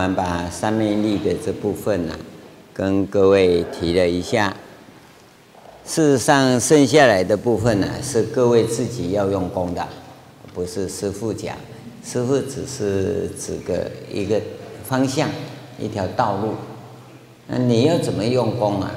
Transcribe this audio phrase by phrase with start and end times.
[0.00, 2.18] 我们把三昧力的这部分呢、
[2.72, 4.56] 跟各位提了一下。
[5.84, 9.86] 事实上，剩下来的部分呢、是各位自己要用功的，
[10.54, 11.54] 不是师父讲。
[12.02, 14.40] 师父只是指个一个
[14.84, 15.28] 方向，
[15.78, 16.54] 一条道路。
[17.46, 18.90] 那你要怎么用功啊？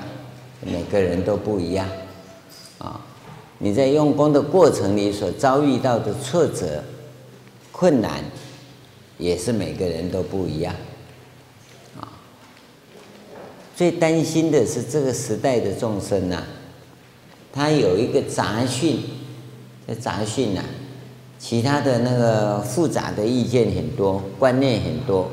[0.62, 1.86] 每个人都不一样
[2.78, 3.02] 啊。
[3.58, 6.82] 你在用功的过程里所遭遇到的挫折、
[7.74, 8.24] 困难。
[9.20, 10.74] 也是每个人都不一样，
[13.76, 16.44] 最担心的是这个时代的众生呐，
[17.52, 19.00] 他有一个杂讯，
[19.88, 20.62] 这杂讯呐，
[21.40, 25.30] 其他的那个复杂的意见很多，观念很多，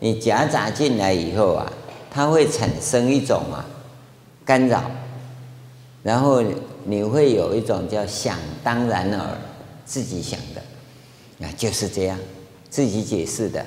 [0.00, 1.72] 你夹杂进来以后啊，
[2.10, 3.66] 它会产生一种啊
[4.44, 4.90] 干扰，
[6.02, 6.42] 然后
[6.84, 9.38] 你会有一种叫想当然耳，
[9.84, 10.62] 自己想的，
[11.38, 12.18] 那就是这样。
[12.70, 13.66] 自己解释的，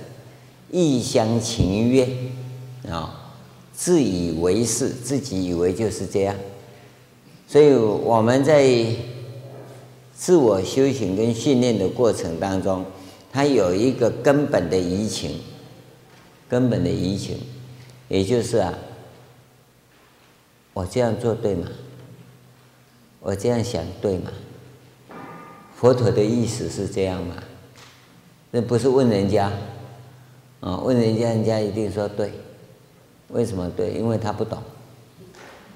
[0.71, 2.09] 一厢情愿
[2.89, 3.22] 啊，
[3.73, 6.35] 自以为是，自己以为就是这样，
[7.47, 8.85] 所以我们在
[10.15, 12.85] 自我修行跟训练的过程当中，
[13.31, 15.39] 它有一个根本的疑情，
[16.47, 17.39] 根本的疑情，
[18.07, 18.73] 也就是啊，
[20.73, 21.67] 我这样做对吗？
[23.19, 24.31] 我这样想对吗？
[25.75, 27.35] 佛陀的意思是这样吗？
[28.51, 29.51] 那不是问人家，
[30.59, 32.31] 啊，问人家，人家一定说对。
[33.33, 33.93] 为什么对？
[33.93, 34.57] 因为他不懂，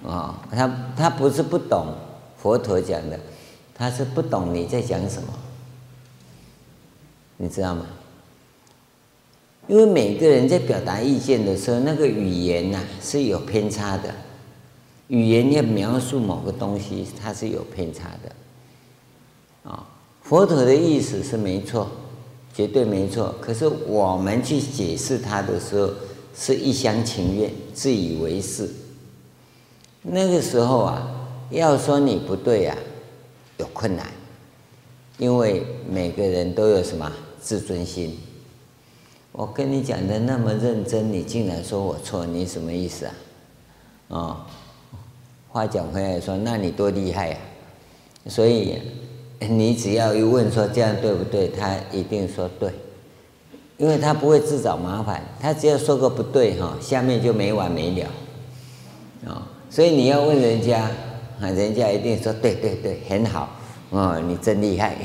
[0.06, 1.94] 啊，他他不是不懂
[2.38, 3.20] 佛陀讲的，
[3.76, 5.34] 他是不懂你在讲什么，
[7.38, 7.86] 你知道吗？
[9.68, 14.16] 因为每个人在表达意见的时候，那个语言呐是有偏差的，
[15.08, 19.86] 语言要描述某个东西，它是有偏差的，啊，
[20.22, 21.90] 佛陀的意思是没错。
[22.54, 25.92] 绝对没错，可是我们去解释它的时候，
[26.38, 28.70] 是一厢情愿、自以为是。
[30.02, 31.10] 那个时候啊，
[31.50, 32.78] 要说你不对啊，
[33.58, 34.06] 有困难，
[35.18, 37.12] 因为每个人都有什么
[37.42, 38.18] 自尊心。
[39.32, 43.14] 我跟你讲的那么认真，你竟然说我错，你什么意思啊？
[44.10, 44.38] 哦，
[45.50, 47.38] 话讲回来说，那你多厉害呀、
[48.26, 48.30] 啊！
[48.30, 48.80] 所以。
[49.40, 52.72] 你只要一问说这样对不对，他一定说对，
[53.78, 58.08] 因为他不会自找麻烦，他只要说个不对哈，下面就没完没了，
[59.32, 60.90] 啊，所以你要问人家，
[61.40, 63.50] 啊，人家一定说对对对，很好，
[63.92, 64.98] 哦，你真厉害，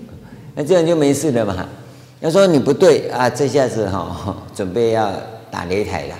[0.56, 1.68] 那这样就没事了嘛。
[2.20, 5.12] 要说你不对啊，这下子哈， 准备要
[5.50, 6.14] 打擂台了，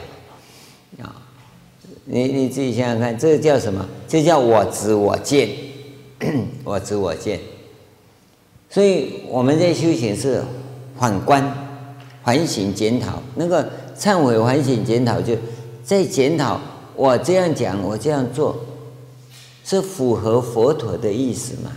[1.03, 1.16] 啊，
[2.04, 3.88] 你你自己想想看，这叫什么？
[4.06, 5.48] 这叫我执我见，
[6.65, 7.41] 我执我见。
[8.69, 10.42] 所以我们在修行是
[10.98, 11.42] 反观、
[12.24, 13.22] 反省、检讨。
[13.36, 15.36] 那个忏悔、反省、检讨，就
[15.84, 16.58] 在检讨
[16.96, 18.58] 我这样讲，我这样做，
[19.64, 21.70] 是符合佛陀的意思吗？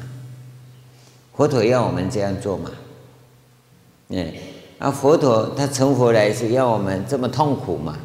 [1.35, 2.71] 佛陀要我们这样做吗？
[4.09, 4.33] 嗯，
[4.79, 7.97] 啊，佛陀他成佛来是要我们这么痛苦吗？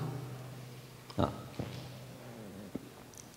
[1.17, 1.33] 啊，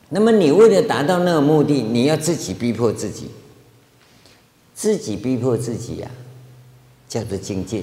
[0.09, 3.29] 那么你为了达到那个目的，你要自己逼迫自己。
[4.73, 6.11] 自己逼迫自己呀、
[7.07, 7.81] 叫做精进；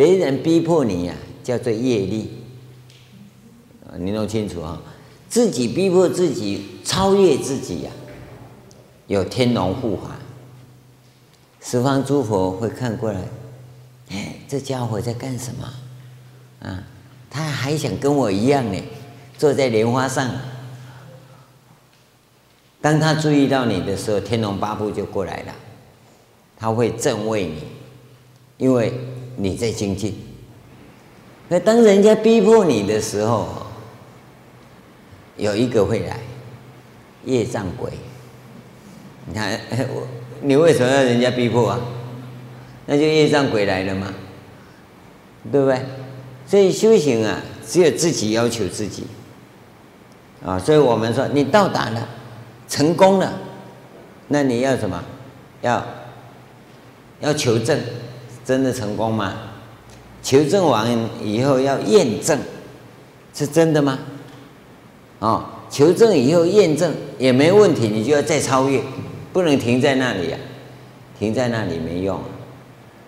[0.00, 2.30] 别人逼迫你呀、叫做业力。
[3.98, 4.80] 你弄清楚啊！
[5.28, 7.90] 自己逼迫自己，超越自己呀、
[9.08, 10.16] 有天龙护法，
[11.60, 13.20] 十方诸佛会看过来。
[14.08, 15.70] 哎，这家伙在干什么？
[16.66, 16.82] 啊，
[17.28, 18.82] 他还想跟我一样呢，
[19.36, 20.30] 坐在莲花上。
[22.80, 25.54] 当他注意到你的时候，天龙八部就过来了，
[26.56, 27.64] 他会正位你，
[28.56, 28.94] 因为
[29.40, 30.14] 你在精进。
[31.48, 33.48] 那当人家逼迫你的时候，
[35.36, 36.18] 有一个会来，
[37.24, 37.90] 业障鬼。
[39.26, 39.58] 你看，
[39.94, 40.06] 我
[40.42, 41.80] 你为什么要人家逼迫啊？
[42.86, 44.12] 那就业障鬼来了嘛，
[45.50, 45.80] 对不对？
[46.46, 49.04] 所以修行啊，只有自己要求自己
[50.44, 50.58] 啊。
[50.58, 52.08] 所以我们说，你到达了。
[52.68, 53.32] 成功了，
[54.28, 55.02] 那你要什么？
[55.60, 55.84] 要
[57.18, 57.76] 要求证，
[58.50, 59.34] 真的成功吗？
[60.24, 60.84] 求证完
[61.22, 62.36] 以后要验证，
[63.32, 64.00] 是真的吗？
[65.20, 68.82] 哦，求证以后验证也没问题，你就要再超越，
[69.32, 70.38] 不能停在那里啊，
[71.16, 72.20] 停在那里没用，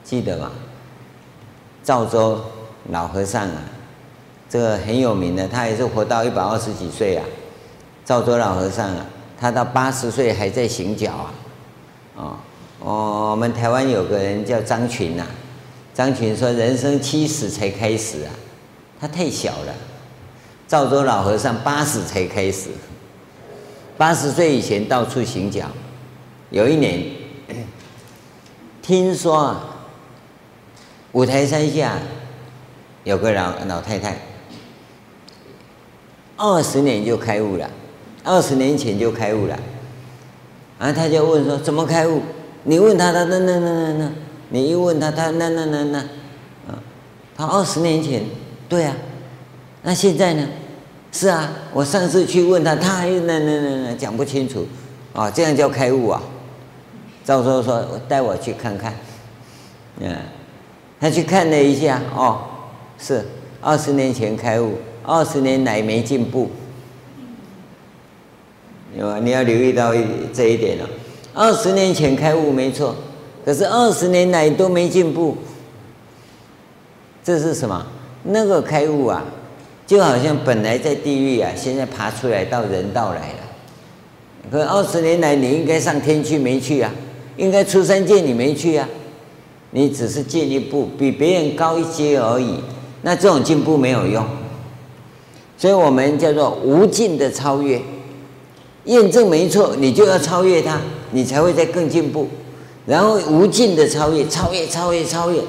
[0.04, 0.52] 记得吗？
[1.82, 2.40] 赵州
[2.90, 3.62] 老和尚啊，
[4.48, 7.24] 这个很有名的，他也是活到一百二十几岁啊，
[8.04, 9.04] 赵州老和尚啊。
[9.40, 11.34] 他到八十岁还在行脚啊，
[12.14, 12.36] 哦，
[12.84, 15.24] 我们台湾有个人叫张群呐，
[15.94, 18.30] 张群说：“人生七十才开始啊，
[19.00, 19.74] 他太小了。”
[20.66, 22.70] 赵州老和尚八十才开始，
[23.96, 25.66] 八十岁以前到处行脚。
[26.50, 27.04] 有一年，
[28.82, 29.64] 听说啊，
[31.12, 31.98] 五台山下
[33.04, 34.18] 有个老老太太，
[36.36, 37.70] 二十年就开悟了，
[38.24, 39.56] 二十年前就开悟了。
[40.80, 42.20] 然后他就问说：“怎么开悟？”
[42.64, 44.10] 你问他，他那那那那那，
[44.50, 45.98] 你一问他，他那那那那，
[46.68, 46.78] 啊，
[47.36, 48.22] 他二十年前，
[48.68, 48.94] 对啊，
[49.82, 50.46] 那现在呢？
[51.10, 54.66] 是啊，我上次去问他，他还那那那那讲不清楚，
[55.12, 56.22] 啊，这样叫开悟啊？
[57.24, 58.94] 赵州说：“带我去看看。”
[60.00, 60.16] 嗯，
[60.98, 62.40] 他去看了一下，哦，
[62.98, 63.24] 是
[63.60, 66.50] 二十年前开悟，二十年来没进步，
[68.96, 69.92] 有啊，你要留意到
[70.32, 70.88] 这一点了。
[71.34, 72.94] 二十年前开悟没错，
[73.44, 75.36] 可是二十年来都没进步，
[77.24, 77.86] 这是什么？
[78.24, 79.24] 那个开悟啊，
[79.86, 83.38] 就好像本来在地狱啊，现在爬出来到人道来了。
[84.50, 86.92] 可二十年来你应该上天去没去啊？
[87.36, 88.86] 应该出三界你没去啊？
[89.70, 92.56] 你只是进一步比别人高一阶而已。
[93.00, 94.24] 那这种进步没有用，
[95.56, 97.80] 所以我们叫做无尽的超越。
[98.84, 100.78] 验证没错，你就要超越它。
[101.12, 102.26] 你才会再更进步，
[102.84, 105.40] 然后无尽的超越，超越，超越，超越，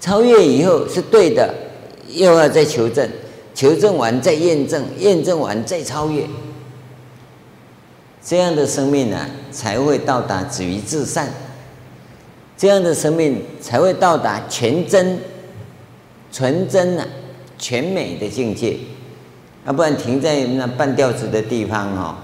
[0.00, 1.54] 超越以后是对的，
[2.08, 3.08] 又要再求证，
[3.54, 6.26] 求证完再验证，验证完再超越，
[8.22, 11.28] 这样的生命呢、才会到达止于至善，
[12.56, 15.18] 这样的生命才会到达全真、
[16.32, 17.06] 纯真啊、
[17.58, 18.78] 全美的境界，
[19.66, 22.16] 要不然停在那半吊子的地方哦。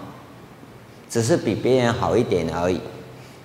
[1.10, 2.80] 只是比别人好一点而已，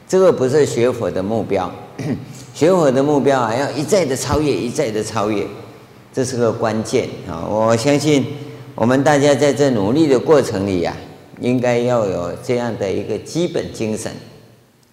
[0.07, 1.69] 这个不是学佛的目标。
[2.53, 5.45] 学佛的目标啊，要一再的超越，一再的超越，
[6.13, 7.45] 这是个关键啊！
[7.49, 8.25] 我相信
[8.75, 10.95] 我们大家在这努力的过程里呀，
[11.41, 14.11] 应该要有这样的一个基本精神，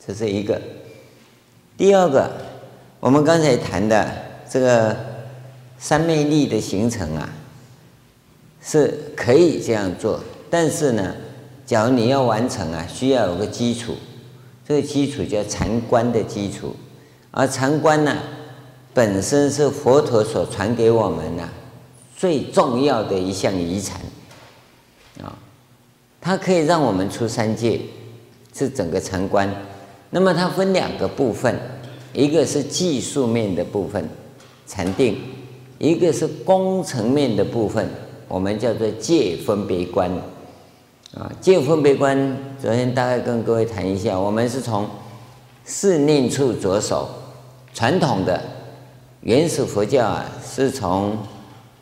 [0.05, 0.61] 这是一个。
[1.77, 2.31] 第二个，
[2.99, 4.11] 我们刚才谈的
[4.51, 4.97] 这个
[5.79, 7.29] 三昧力的形成啊，
[8.61, 10.21] 是可以这样做，
[10.51, 11.15] 但是呢，
[11.73, 13.95] 假如你要完成啊，需要有个基础，
[14.69, 16.77] 这个基础叫禅观的基础，
[17.31, 18.15] 而禅观呢，
[18.93, 21.49] 本身是佛陀所传给我们呐
[22.15, 23.99] 最重要的一项遗产，
[25.23, 25.33] 啊，
[26.21, 27.81] 它可以让我们出三界，
[28.53, 29.51] 是整个禅观。
[30.11, 31.59] 那么它分两个部分，
[32.13, 34.07] 一个是技术面的部分，
[34.67, 35.15] 禅定；
[35.79, 37.89] 一个是工程面的部分，
[38.29, 40.11] 我们叫做界分别观。
[41.14, 44.88] 啊，净分别观，昨天大概跟各位谈一下，我们是从
[45.62, 47.06] 四念处着手。
[47.75, 48.43] 传统的
[49.20, 51.19] 原始佛教啊，是从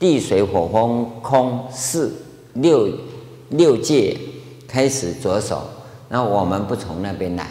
[0.01, 2.13] 地水火风空四
[2.55, 2.89] 六
[3.51, 4.19] 六界
[4.67, 5.63] 开始着手。
[6.09, 7.47] 那我们不从那边来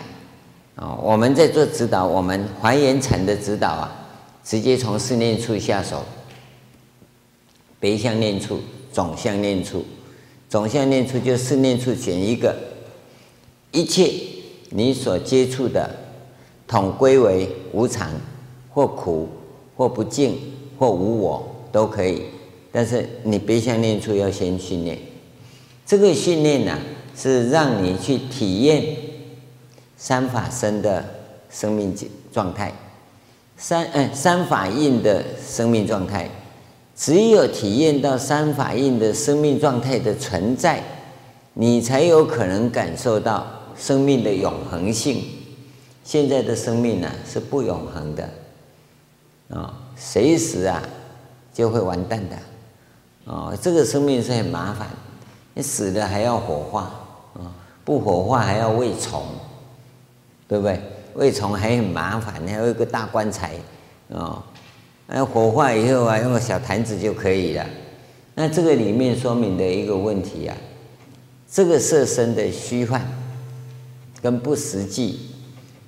[0.75, 4.05] 啊，我们在做指导，我们还原禅的指导啊，
[4.43, 6.03] 直接从四念处下手，
[7.79, 8.59] 别相念处、
[8.91, 9.85] 总相念处。
[10.49, 12.55] 总相念处就四念处选一个，
[13.71, 14.11] 一切
[14.71, 15.87] 你所接触的，
[16.67, 18.09] 统归为无常，
[18.73, 19.29] 或苦，
[19.77, 20.35] 或不净，
[20.79, 22.23] 或无我都可以。
[22.71, 24.97] 但是你别相念处要先训练，
[25.85, 26.79] 这个训练呢、
[27.15, 28.83] 是让你去体验
[29.97, 31.05] 三法身的
[31.51, 31.95] 生命
[32.33, 32.73] 状态，
[33.55, 36.27] 三嗯三法印的生命状态。
[36.99, 40.83] 只有体验到三法印的生命状态的存在，
[41.53, 45.23] 你才有可能感受到生命的永恒性。
[46.03, 48.29] 现在的生命呢、是不永恒的，
[49.49, 50.83] 啊，随时啊
[51.53, 54.85] 就会完蛋的，啊，这个生命是很麻烦，
[55.53, 56.81] 你死了还要火化，
[57.35, 57.47] 啊，
[57.85, 59.23] 不火化还要喂虫，
[60.49, 60.81] 对不对？
[61.13, 63.53] 喂虫还很麻烦，还有一个大棺材，
[64.13, 64.43] 啊。
[65.11, 67.65] 那火化以后啊，用个小坛子就可以了。
[68.35, 70.55] 那这个里面说明的一个问题啊，
[71.51, 73.05] 这个色身的虚幻
[74.21, 75.19] 跟不实际，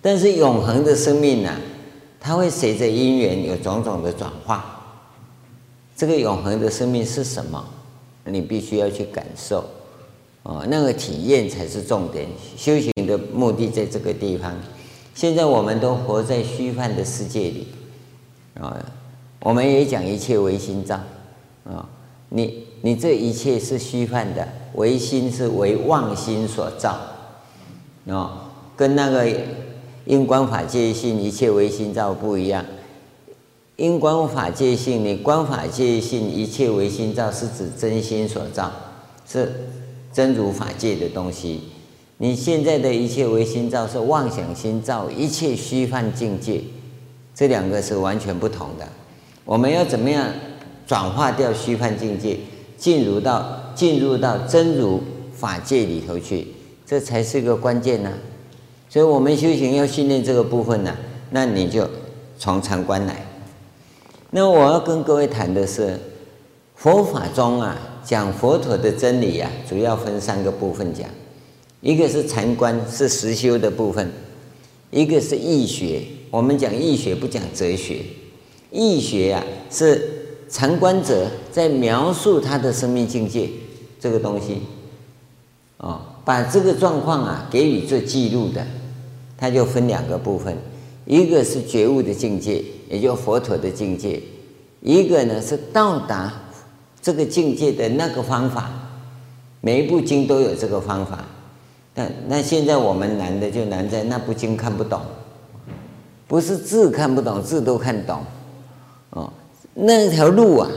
[0.02, 1.56] 但是永恒的生命呢，
[2.20, 4.80] 它会随着因缘有种种的转化。
[5.96, 7.64] 这个永恒的生命是什么？
[8.26, 9.64] 你必须要去感受
[10.44, 12.28] 哦，那个体验才是重点。
[12.58, 14.52] 修行的目的在这个地方。
[15.14, 17.68] 现在我们都活在虚幻的世界里
[18.60, 18.84] 啊。
[19.42, 20.96] 我们也讲一切唯心造，
[21.66, 21.90] 啊，
[22.30, 26.96] 你你这一切是虚幻的，唯心是唯妄心所造，
[28.08, 29.28] 啊，跟那个
[30.06, 32.64] 因观法界性一切唯心造不一样，
[33.78, 38.72] 因观法界性，你观法界性，一切唯心造，是指真心所造，
[39.28, 39.52] 是
[40.14, 41.62] 真如法界的东西。
[42.18, 46.62] 你现在的一切唯心造是妄想心造，一切虚幻境界，
[47.34, 48.88] 这两个是完全不同的。
[49.46, 50.28] 我们要怎么样
[50.86, 52.38] 转化掉虚幻境界，
[52.78, 55.02] 进入到进入到真如
[55.34, 56.48] 法界里头去，
[56.86, 58.12] 这才是个关键呢。
[58.90, 60.96] 所以我们修行要训练这个部分呢，
[61.32, 61.90] 那你就
[62.38, 63.26] 从禅观来。
[64.32, 66.00] 那我要跟各位谈的是，
[66.76, 71.10] 佛法中啊，讲佛陀的真理啊，主要分三个部分讲。
[71.82, 74.06] 一个是禅观，是实修的部分；
[74.92, 78.00] 一个是易学，我们讲易学不讲哲学。
[78.72, 80.02] 易学啊，是
[80.50, 83.50] 禅观者在描述他的生命境界
[84.00, 84.62] 这个东西，
[85.78, 88.66] 哦，把这个状况啊给予做记录的，
[89.38, 90.58] 它就分两个部分：
[91.06, 94.22] 一个是觉悟的境界，也就佛陀的境界；
[94.82, 96.34] 一个呢是到达
[97.02, 98.72] 这个境界的那个方法。
[99.60, 101.24] 每一部经都有这个方法。
[101.94, 105.02] 那那现在我们难的就难在那部经看不懂，
[106.28, 108.24] 不是字看不懂，字都看懂，
[109.74, 110.70] 那条路啊，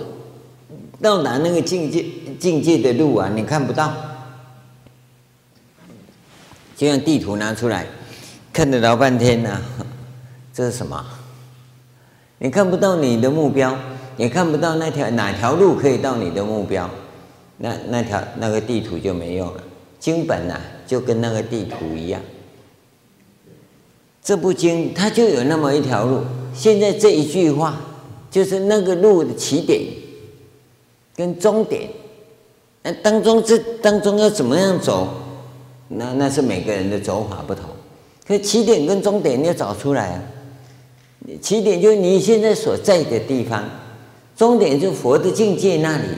[1.00, 2.04] 到达那个境界
[2.38, 3.92] 境界的路啊，你看不到，
[6.76, 7.86] 就像地图拿出来，
[8.52, 9.60] 看了老半天呢，
[10.52, 11.04] 这是什么？
[12.38, 13.76] 你看不到你的目标，
[14.16, 16.88] 也看不到那条哪条路可以到你的目标，
[17.58, 19.62] 那那条那个地图就没用了。
[19.98, 22.20] 经本啊，就跟那个地图一样。
[24.22, 26.22] 这部经它就有那么一条路。
[26.54, 27.80] 现在这一句话，
[28.34, 29.80] 就是那个路的起点
[31.14, 31.88] 跟终点。
[32.82, 35.08] 那当中这当中要怎么样走？
[35.86, 37.66] 那那是每个人的走法不同。
[38.26, 40.22] 可起点跟终点你要找出来啊。
[41.40, 43.62] 起点就是你现在所在的地方，
[44.36, 46.08] 终点就是佛的境界那里。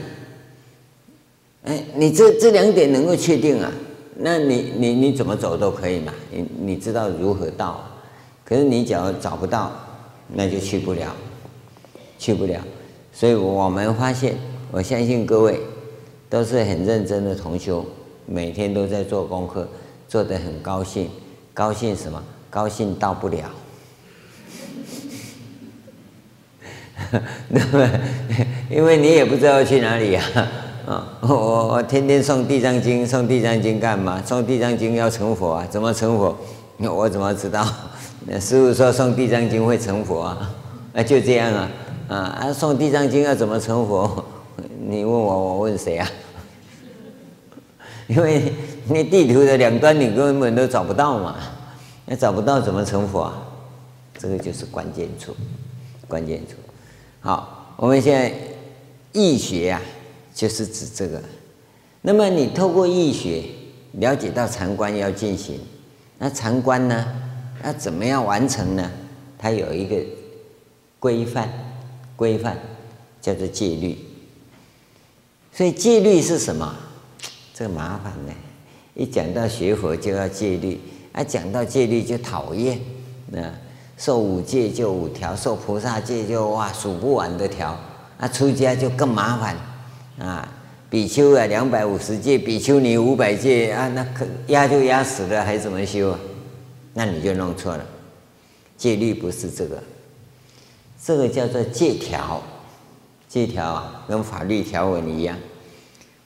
[1.65, 3.71] 哎，你这这两点能够确定啊？
[4.15, 6.11] 那你你你怎么走都可以嘛？
[6.31, 7.87] 你你知道如何到？
[8.43, 9.71] 可是你假如找不到，
[10.33, 11.15] 那就去不了，
[12.17, 12.59] 去不了。
[13.13, 14.35] 所以我们发现，
[14.71, 15.59] 我相信各位
[16.29, 17.85] 都是很认真的同修，
[18.25, 19.67] 每天都在做功课，
[20.07, 21.09] 做得很高兴。
[21.53, 22.23] 高兴什么？
[22.49, 23.49] 高兴到不了，
[27.49, 27.89] 那么？
[28.69, 30.23] 因为你也不知道去哪里呀。
[30.87, 34.23] 啊， 我我天天诵地藏经，诵地藏经干嘛？
[34.25, 35.67] 诵地藏经要成佛啊？
[35.69, 36.35] 怎么成佛？
[36.77, 37.67] 我怎么知道？
[38.25, 40.53] 那 师傅说诵地藏经会成佛啊？
[40.93, 41.69] 那就这样啊
[42.07, 42.17] 啊！
[42.39, 44.23] 啊，送地藏经要怎么成佛？
[44.87, 46.09] 你问我，我问谁啊？
[48.07, 48.53] 因为
[48.87, 51.35] 那地图的两端你根本都找不到嘛，
[52.05, 53.41] 那找不到怎么成佛啊？
[54.17, 55.35] 这个就是关键处，
[56.07, 56.55] 关键处。
[57.19, 58.33] 好，我们现在
[59.13, 59.81] 易学啊。
[60.37, 61.19] 就是指这个，
[62.03, 63.43] 那么你透过易学
[63.93, 65.59] 了解到禅观要进行，
[66.19, 67.07] 那禅观呢，
[67.63, 68.87] 要怎么样完成呢？
[69.39, 69.95] 它有一个
[70.99, 71.49] 规范，
[72.17, 72.59] 规范
[73.21, 73.97] 叫做戒律。
[75.53, 76.75] 所以戒律是什么？
[77.53, 78.33] 这个麻烦呢，
[78.93, 80.77] 一讲到学佛就要戒律，
[81.13, 82.77] 啊，讲到戒律就讨厌，
[83.31, 83.51] 那
[83.97, 87.79] 受五戒就五条，受菩萨戒就哇数不完的条，
[88.19, 89.55] 啊，出家就更麻烦。
[90.19, 90.47] 啊，
[90.89, 96.19] 比丘啊，两百五十戒；比丘尼五百戒啊，那可压就压死了，还怎么修啊？
[96.93, 97.85] 那你就弄错了。
[98.77, 99.81] 戒律不是这个，
[101.03, 102.41] 这个叫做借条。
[103.27, 105.35] 借条啊，跟法律条文一样。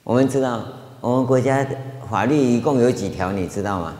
[0.04, 0.62] 我们知道，
[1.00, 1.66] 我们国家
[2.08, 3.32] 法律一共有几条？
[3.32, 3.94] 你知道吗？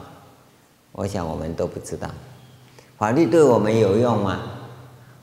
[0.93, 2.09] 我想我们都不知道。
[2.97, 4.39] 法律对我们有用吗？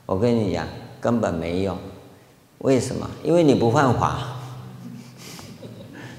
[0.06, 0.68] 我跟你讲，
[1.00, 1.78] 根本没用。
[2.60, 3.10] 为什么？
[3.24, 4.20] 因为你不犯法。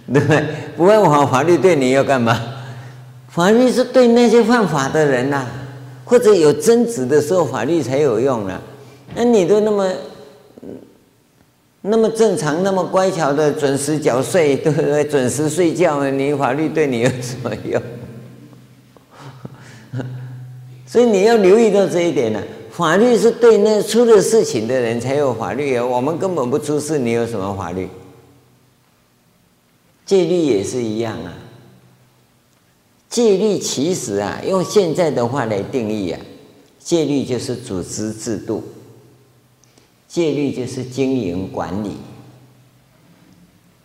[0.11, 0.47] 对不对？
[0.79, 2.41] 不犯法，法律对你要干嘛？
[3.29, 5.47] 法律是对那些犯法的人呐、
[6.07, 8.61] 或者有争执的时候，法律才有用呢、
[9.21, 9.93] 那你都那么
[11.83, 15.05] 那么正常，那么乖巧的准时缴税，对不对？
[15.05, 17.83] 准时睡觉，你法律对你有什么用？
[20.87, 22.45] 所以你要留意到这一点呢、啊。
[22.71, 27.87] 法律是对那出了事情的人才有法律啊，我们根本不出事，你有什么法律？
[30.07, 31.35] 戒律也是一样啊。
[33.11, 36.19] 戒律其实啊，用现在的话来定义啊，
[36.79, 38.63] 戒律就是组织制度，
[40.11, 41.93] 戒律就是经营管理，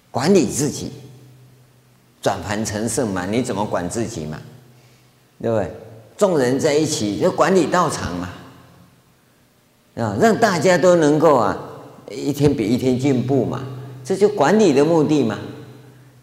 [0.10, 0.92] 管理自己，
[2.20, 4.42] 转凡成圣嘛，你怎么管自己嘛？
[5.40, 5.72] 对不对？
[6.18, 8.30] 众人在一起就管理道场嘛，
[9.98, 11.56] 啊，让大家都能够啊，
[12.10, 13.64] 一天比一天进步嘛，
[14.04, 15.38] 这就管理的目的嘛，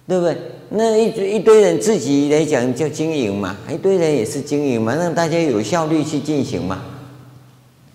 [0.08, 0.36] 对不对？
[0.70, 6.82] 那一一堆人自己来讲叫经营嘛，一堆人也是经营嘛，让大家有效率去进行嘛。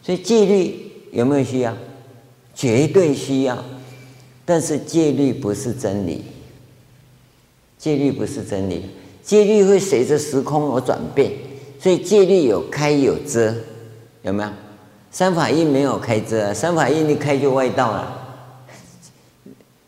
[0.01, 1.75] 所以戒律有没有需要？
[2.57, 3.55] 绝对需要，
[4.43, 6.23] 但是戒律不是真理，
[7.77, 8.89] 戒律不是真理，
[9.21, 11.31] 戒律会随着时空而转变，
[11.79, 13.53] 所以戒律有开有遮，
[14.23, 14.49] 有没有？
[15.11, 18.41] 三法印没有开遮，三法印一开就外道了，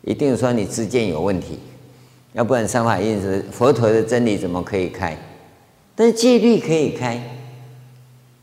[0.04, 1.58] 一定说你自见有问题。
[2.34, 5.18] 要不然三法印是佛陀的真理怎么可以开？
[5.96, 7.20] 但是戒律可以开，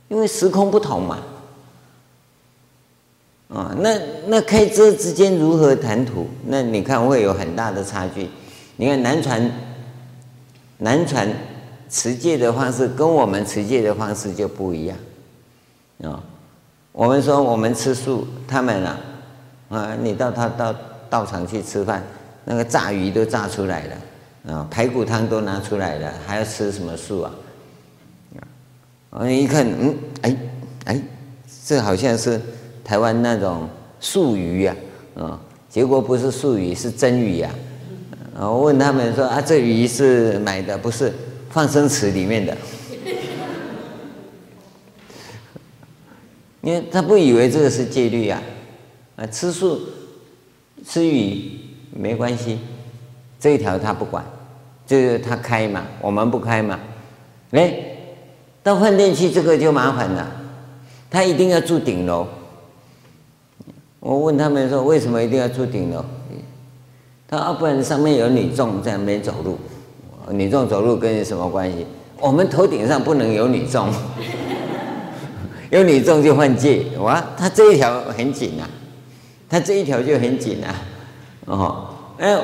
[0.09, 1.23] 因为时空不同嘛。
[3.49, 6.27] 啊，那那开遮之间如何谈吐？
[6.47, 8.29] 那你看会有很大的差距。
[8.77, 9.51] 你看南传
[10.79, 11.29] 南传
[11.89, 14.99] 持戒的方式跟我们持戒的方式就不一样
[16.03, 16.23] 啊。
[16.93, 19.01] 我们说我们吃素，他们啊
[19.69, 20.75] 啊，你到他到
[21.09, 22.03] 道场去吃饭。
[22.49, 27.33] 那个炸鱼都炸出来了，啊，排骨汤都拿出来了，还要吃什么素啊？
[29.11, 30.37] 啊，一看，嗯，哎，
[30.85, 31.03] 哎，
[31.65, 32.41] 这好像是
[32.87, 34.77] 台湾那种素鱼呀，
[35.17, 37.51] 啊，结果不是素鱼，是真鱼呀。
[38.39, 41.13] 啊，我问他们说啊，这鱼是买的，不是
[41.51, 42.57] 放生池里面的，
[46.61, 48.41] 因为他不以为这个是戒律呀，
[49.17, 49.81] 啊，吃素
[50.87, 51.51] 吃鱼。
[51.91, 52.61] 没关系，
[53.41, 54.25] 这一条他不管，
[54.87, 56.79] 就是他开嘛，我们不开嘛。
[57.51, 57.75] 哎，
[58.63, 60.31] 到饭店去这个就麻烦了，
[61.11, 62.29] 他一定要住顶楼。
[64.01, 66.05] 我问他们说，为什么一定要住顶楼？
[67.29, 69.59] 他说啊，不然上面有女众在那边走路，
[70.31, 71.87] 女众走路跟你什么关系？
[72.21, 73.93] 我们头顶上不能有女众，
[75.71, 76.85] 有女众就犯戒。
[76.99, 78.69] 哇，他这一条很紧啊，
[79.49, 80.75] 他这一条就很紧啊。
[81.47, 81.87] 哦，
[82.19, 82.39] 哎，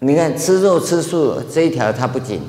[0.00, 2.40] 你看吃肉吃素这一条它不紧，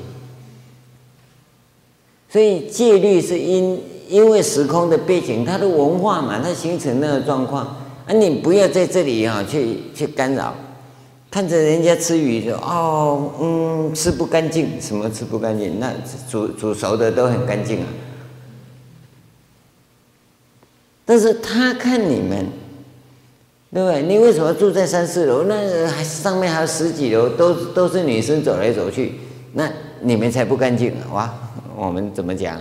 [2.28, 7.76] 所以戒律是因因为时空的背景，它的文化嘛，它形成那个状况，
[8.10, 10.52] 啊，你不要在这里啊去去干扰，
[11.30, 15.78] 看着人家吃鱼就哦，嗯，吃不干净，什么吃不干净？
[15.78, 15.92] 那
[16.28, 17.86] 煮煮熟的都很干净啊，
[21.04, 22.46] 但是他看你们。
[23.72, 24.02] 对不对？
[24.02, 25.44] 你为什么住在三四楼？
[25.44, 29.12] 那还上面还有十几楼，都都是女生走来走去，
[29.52, 29.70] 那
[30.00, 31.06] 你们才不干净啊！
[31.12, 31.34] 哇，
[31.76, 32.60] 我们怎么讲？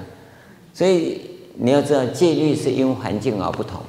[0.72, 1.20] 所以
[1.56, 3.82] 你要知道，戒律是因环境而不同。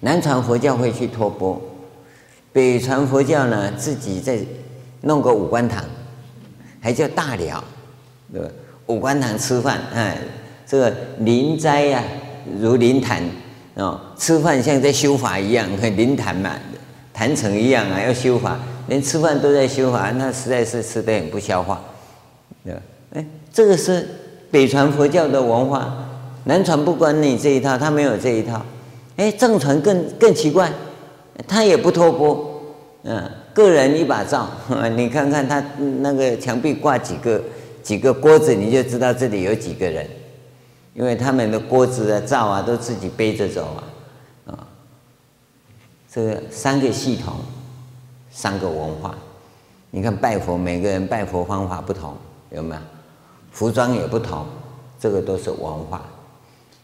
[0.00, 1.60] 南传佛教会去托钵，
[2.52, 4.38] 北传佛教呢自己在
[5.00, 5.84] 弄个五关堂，
[6.80, 7.62] 还叫大寮，
[8.32, 8.48] 对吧？
[8.86, 10.18] 五关堂吃饭，哎，
[10.66, 12.02] 这个临斋呀，
[12.60, 13.22] 如临坛。
[13.74, 16.50] 哦，吃饭像在修法一样，很灵坛嘛，
[17.12, 18.58] 坛城一样啊，要修法，
[18.88, 21.80] 连吃饭都在修法，那实在是吃得很不消化。
[22.64, 22.80] 对吧？
[23.14, 24.04] 哎，这个是
[24.50, 25.94] 北传佛教的文化，
[26.42, 28.60] 南传不管你这一套，他没有这一套。
[29.18, 30.72] 哎，藏传更更奇怪，
[31.46, 32.62] 他也不托钵，
[33.02, 34.48] 嗯，个人一把灶，
[34.96, 35.60] 你看看他
[36.00, 37.42] 那个墙壁挂几个
[37.82, 40.08] 几个锅子，你就知道这里有几个人。
[40.94, 43.84] 因为他们的锅子啊、灶啊都自己背着走啊，
[44.46, 44.66] 啊，
[46.10, 47.34] 这个三个系统，
[48.30, 49.14] 三个文化，
[49.90, 52.14] 你看拜佛，每个人拜佛方法不同，
[52.50, 52.80] 有没有？
[53.50, 54.46] 服装也不同，
[54.98, 56.02] 这个都是文化。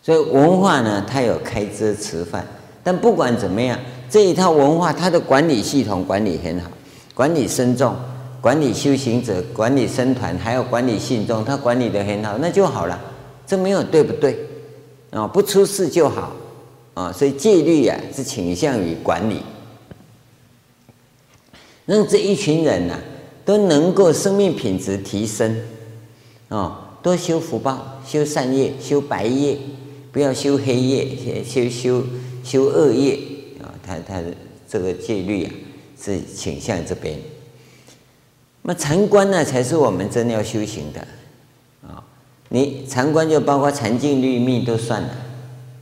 [0.04, 2.46] 所以文化呢，它有开遮吃饭，
[2.82, 3.78] 但不管怎么样，
[4.10, 6.70] 这一套文化它的管理系统管理很好，
[7.14, 7.96] 管理僧众、
[8.38, 13.00] 管理修行者、管理僧团，还有管理信众，它管理的很好，那就好了。
[13.46, 14.38] 这没有对不对
[15.10, 15.26] 啊？
[15.26, 16.32] 不出事就好
[16.92, 17.10] 啊！
[17.10, 19.42] 所以戒律啊是倾向于管理，
[21.86, 23.00] 让这一群人呐、啊、
[23.42, 25.56] 都能够生命品质提升
[26.50, 29.58] 啊，多修福报、修善业、修白业，
[30.14, 32.04] 不要修黑夜、修修
[32.44, 33.18] 修恶业
[33.60, 33.74] 啊！
[33.84, 34.22] 他他
[34.68, 35.50] 这个戒律啊
[36.00, 37.18] 是倾向这边。
[38.62, 41.00] 那禅观呢，才是我们真要修行的
[41.82, 42.00] 啊。
[42.50, 45.08] 你禅观就包括禅净律密都算了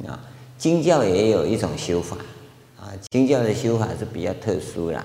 [0.08, 0.18] 啊，
[0.56, 2.16] 经教也有一种修法
[2.80, 5.04] 啊，经教的修法是比较特殊啦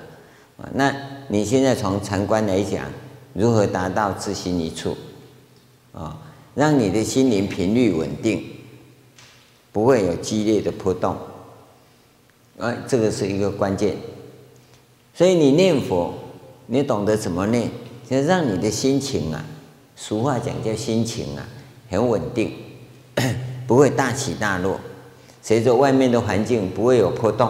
[0.55, 0.69] 啊。
[0.73, 0.95] 那
[1.27, 2.85] 你现在从禅观来讲，
[3.33, 4.95] 如何达到自心一处
[5.91, 6.17] 啊，
[6.55, 8.41] 让你的心灵频率稳定，
[9.71, 11.15] 不会有激烈的波动
[12.57, 13.95] 啊，这个是一个关键。
[15.13, 16.13] 所以你念佛，
[16.67, 17.69] 你懂得怎么念，
[18.09, 19.45] 就让你的心情啊，
[19.95, 21.47] 俗话讲叫心情啊。
[21.89, 22.51] 很稳定，
[23.65, 24.77] 不会大起大落，
[25.41, 27.49] 随着外面的环境不会有波动，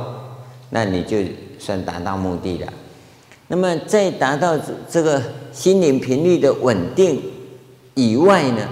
[0.69, 1.17] 那你就
[1.57, 2.71] 算达到目的了。
[3.47, 4.55] 那么在达到
[4.87, 7.19] 这个心灵频率的稳定
[7.95, 8.69] 以外呢，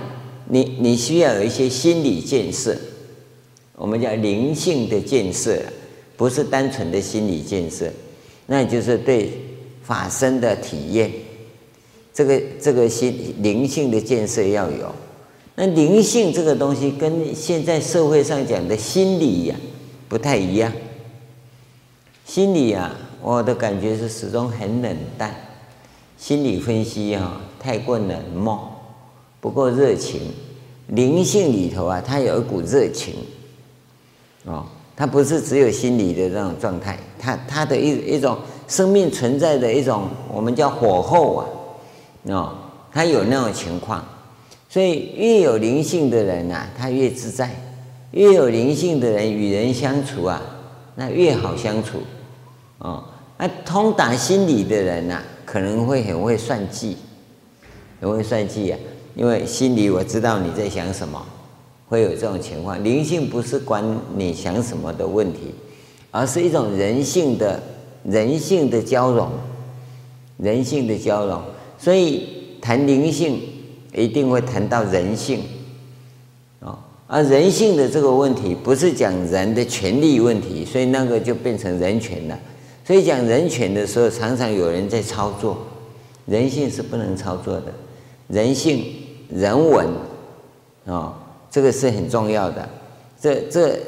[0.49, 2.77] 你你需要有一些心理建设，
[3.75, 5.61] 我们叫灵性的建设，
[6.15, 7.91] 不是单纯的心理建设，
[8.47, 9.31] 那就是对
[9.83, 11.11] 法身的体验，
[12.13, 14.93] 这个这个心灵性的建设要有。
[15.55, 19.55] 那灵性这个东西跟现在社会上讲的心理呀
[20.09, 20.71] 不太一样，
[22.25, 22.95] 心理啊。
[23.21, 25.35] 我的感觉是始终很冷淡，
[26.15, 28.69] 心理分析啊太过冷漠，
[29.41, 30.21] 不够热情。
[30.89, 33.15] 灵性里头啊，它有一股热情，
[34.45, 41.45] 哦，它不是只有心理的这种状态，它它的一一种生命存在的一种，我们叫火候啊，
[42.23, 42.55] 哦，
[42.91, 44.03] 它有那种情况。
[44.67, 47.47] 所以越有灵性的人啊，他越自在；
[48.12, 50.41] 越有灵性的人与人相处啊，
[50.95, 51.99] 那越好相处，
[52.79, 53.01] 哦。
[53.38, 56.97] 那通达心理的人呐、可能会很会算计，
[58.01, 58.77] 很会算计啊。
[59.15, 61.25] 因为心里我知道你在想什么，
[61.87, 62.83] 会有这种情况。
[62.83, 63.83] 灵性不是管
[64.15, 65.53] 你想什么的问题，
[66.11, 67.61] 而是一种人性的、
[68.03, 69.29] 人性的交融，
[70.37, 71.41] 人性的交融。
[71.77, 72.27] 所以
[72.61, 73.39] 谈灵性
[73.93, 75.41] 一定会谈到人性，
[76.59, 82.39] 啊，而人性的这个问题不是讲人的权利问题，所以那个就变成人权了。
[82.85, 85.57] 所以讲人权的时候，常常有人在操作，
[86.25, 87.73] 人性是不能操作的，
[88.27, 88.85] 人性、
[89.29, 89.87] 人文，
[90.85, 91.19] 啊、
[91.55, 92.67] 这个是很重要的。
[93.17, 93.79] 这、这、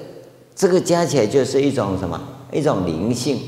[0.55, 2.17] 这个加起来就是一种什么？
[2.49, 3.41] 一种灵性，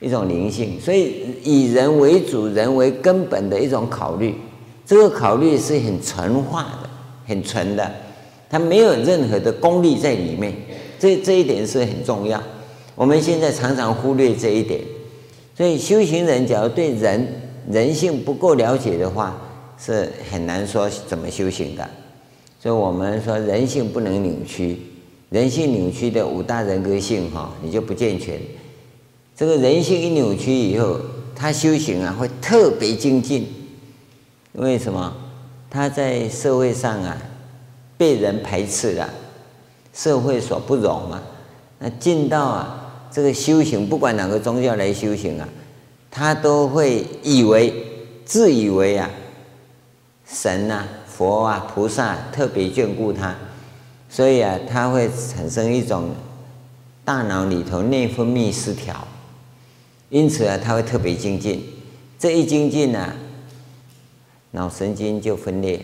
[0.00, 0.80] 一种灵性。
[0.80, 4.34] 所以以人为主、人为根本的一种考虑，
[4.84, 6.90] 这个考虑是很纯化的、
[7.28, 7.88] 很纯的，
[8.50, 10.52] 它没有任何的功利在里面。
[10.98, 12.42] 这这一点是很重要。
[12.96, 14.80] 我们现在常常忽略这一点，
[15.56, 17.24] 所以修行人假如对人
[17.70, 19.40] 人性不够了解的话，
[19.78, 21.88] 是很难说怎么修行的。
[22.64, 24.78] 所以我们说人性不能扭曲，
[25.28, 28.40] 人性扭曲的五大人格性哈，你就不健全。
[29.36, 30.98] 这个人性一扭曲以后，
[31.36, 33.46] 他修行啊会特别精进。
[34.52, 35.14] 为什么？
[35.68, 37.18] 他在社会上啊
[37.98, 39.10] 被人排斥了，
[39.92, 41.22] 社会所不容嘛，
[41.78, 42.80] 那进到啊。
[43.12, 45.46] 这个修行，不管哪个宗教来修行啊，
[46.10, 47.74] 他都会以为、
[48.24, 49.10] 自以为啊，
[50.26, 53.34] 神啊、佛啊、菩萨特别眷顾他，
[54.08, 56.10] 所以啊，他会产生一种
[57.04, 59.06] 大脑里头内分泌失调，
[60.08, 61.64] 因此啊，他会特别精进。
[62.18, 63.14] 这一精进呢、啊，
[64.50, 65.80] 脑神经就分裂，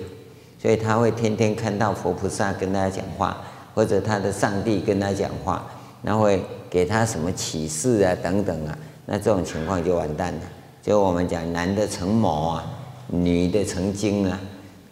[0.60, 3.42] 所以他会天天看到佛菩萨跟他讲话，
[3.74, 5.64] 或者他的上帝跟他讲话，
[6.02, 6.42] 那会。
[6.70, 10.40] 给他什么启示啊，等等啊，那这种情况就完蛋了。
[10.80, 12.64] 就我们讲，男的成魔啊，
[13.08, 14.38] 女的成精啊，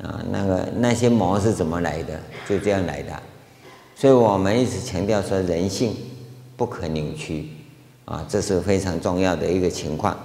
[0.02, 2.18] 啊，那个那些魔是怎么来的？
[2.48, 3.12] 就这样来的。
[3.94, 5.94] 所以我们一直强调说，人性
[6.56, 7.48] 不可扭曲
[8.04, 10.16] 啊，这是非常重要的一个情况。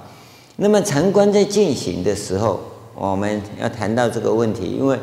[0.56, 2.60] 那么禅观在进行的时候，
[2.96, 5.00] 我们要谈到这个问题，因为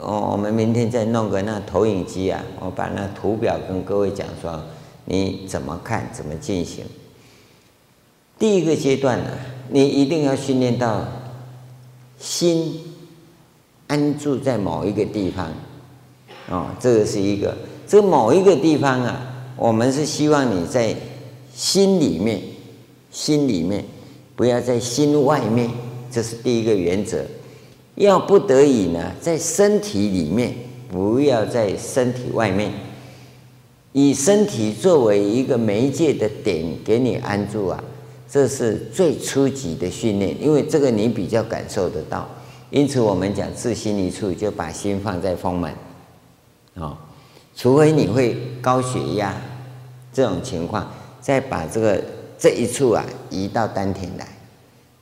[0.00, 4.62] 我我们明天再弄个那投影机啊，我把那图表跟各位讲说。
[5.08, 6.10] 你怎么看？
[6.12, 6.84] 怎么进行？
[8.40, 9.30] 第一个阶段呢，
[9.68, 11.06] 你一定要训练到
[12.18, 12.95] 心
[13.88, 15.52] 安住在某一个地方，
[16.48, 17.56] 哦，这个是一个。
[17.86, 20.94] 这个某一个地方啊，我们是希望你在
[21.54, 22.40] 心里面，
[23.12, 23.84] 心里面，
[24.34, 25.70] 不要在心外面，
[26.10, 27.24] 这是第一个原则。
[27.94, 30.52] 要不得已呢，在身体里面，
[30.90, 32.72] 不要在身体外面。
[33.92, 37.82] 以身体作为一个媒介的点，给你安住啊，
[38.28, 42.28] 这是最初级的训练，因为这个你比较感受得到。
[42.76, 45.72] 因此，我们讲自心一处，就把心放在风门，
[46.74, 46.94] 哦，
[47.56, 49.34] 除非你会高血压
[50.12, 50.86] 这种情况，
[51.18, 51.98] 再把这个
[52.38, 54.28] 这一处啊移到丹田来。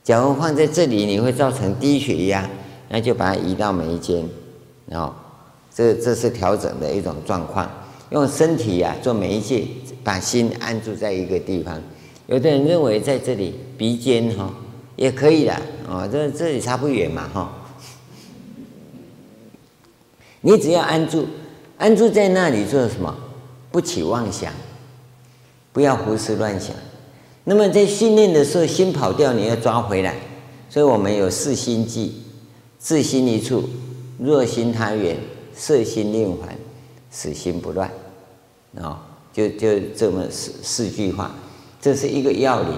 [0.05, 2.49] 假如放在这里，你会造成低血压，
[2.87, 4.23] 那就把它移到眉间，
[4.91, 5.13] 哦，
[5.69, 7.69] 这这是调整的一种状况。
[8.11, 9.67] 用身体呀、啊、做媒介，
[10.01, 11.77] 把心安住在一个地方。
[12.27, 14.49] 有的人认为在这里鼻尖哈
[14.95, 15.53] 也可以的
[15.89, 17.53] 哦，这这里差不远嘛哈。
[20.45, 21.25] 你只要安住，
[21.75, 23.11] 安住在那里做什么？
[23.71, 24.53] 不起妄想，
[25.73, 26.75] 不要胡思乱想。
[27.45, 30.13] 那么在训练的时候，心跑掉，你要抓回来。
[30.69, 32.11] 所以我们有四心偈：
[32.77, 33.67] 自心一处，
[34.19, 35.17] 若心他缘，
[35.55, 36.55] 色心令还。
[37.09, 37.89] 死心不乱，
[38.75, 38.97] 哦，
[39.33, 41.33] 就就这么四四句话，
[41.81, 42.71] 这是一个要领。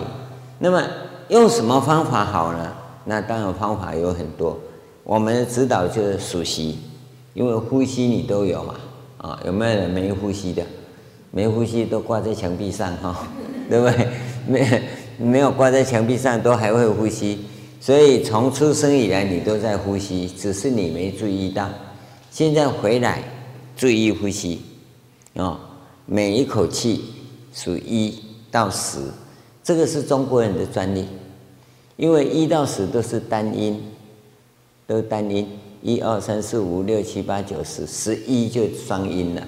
[0.60, 0.82] 那么
[1.28, 2.74] 用什么方法好呢？
[3.04, 4.58] 那当然方法有很多。
[5.04, 6.78] 我们的指导就是数息，
[7.38, 8.74] 因为呼吸你都有嘛，
[9.20, 10.66] 啊，有没有人没呼吸的？
[11.30, 13.28] 没呼吸都挂在墙壁上哈，
[13.70, 14.08] 对不对？
[14.48, 14.82] 没
[15.20, 17.38] 没有挂在墙壁上都还会呼吸，
[17.80, 21.70] 所以从出生以来你都在呼吸，只是你没注意到。
[22.32, 23.22] 现在回来
[23.76, 24.64] 注意呼吸，
[25.36, 25.60] 啊，
[26.08, 27.06] 每一口气
[27.54, 28.20] 数一
[28.50, 28.98] 到十，
[29.64, 31.06] 这个是中国人的专利，
[31.98, 33.80] 因为一到十都是单音，
[34.88, 35.48] 都单音，
[35.82, 39.48] 一二三四五六七八九十，十一就双音了，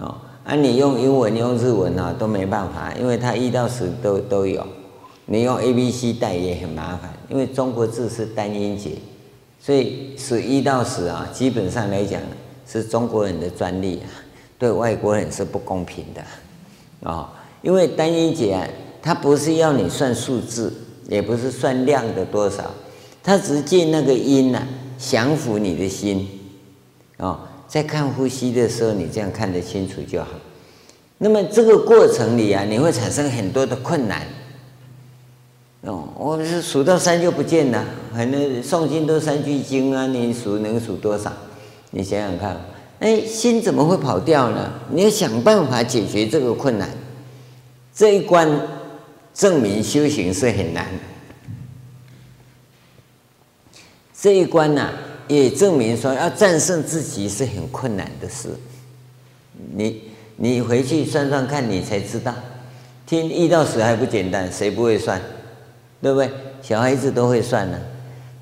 [0.00, 0.14] 哦。
[0.44, 4.64] 啊，你用英文、用日文啊，都没办法，因为它一到十都都有。
[5.24, 8.92] 你用 A、B、C 带也很麻烦，因为中国字是单音节，
[9.60, 12.20] 所以十一到十啊，基本上来讲
[12.64, 14.06] 是中国人的专利啊，
[14.56, 17.32] 对外国人是不公平的啊。
[17.62, 18.64] 因为单音节啊，
[19.02, 20.72] 它不是要你算数字，
[21.08, 22.70] 也不是算量的多少，
[23.20, 24.62] 它只是借那个音呐，
[24.98, 26.28] 降服你的心
[27.16, 27.50] 啊。
[27.68, 30.28] 在看呼吸的时候，你这样看得清楚就好。
[31.18, 34.22] 那么这个过程里啊，你会产生很多的困难。
[35.80, 41.32] 哦，我是数到三就不见了，反正诵经都三句经啊，你数能数多少？
[41.90, 42.60] 你想想看，
[43.00, 44.72] 哎，心怎么会跑掉呢？
[44.90, 46.88] 你要想办法解决这个困难。
[47.94, 48.48] 这一关
[49.34, 50.86] 证明修行是很难。
[54.26, 54.90] 这一关呢、
[55.28, 58.48] 也证明说，要战胜自己是很困难的事。
[59.72, 60.02] 你
[60.34, 62.34] 你回去算算看，你才知道。
[63.06, 65.22] 听一到十还不简单，谁不会算？
[66.02, 66.28] 对不对？
[66.60, 67.78] 小孩子都会算呢。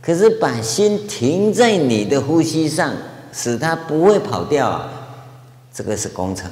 [0.00, 2.90] 可是把心停在你的呼吸上，
[3.30, 4.90] 使它不会跑掉啊，
[5.70, 6.50] 这个是工程。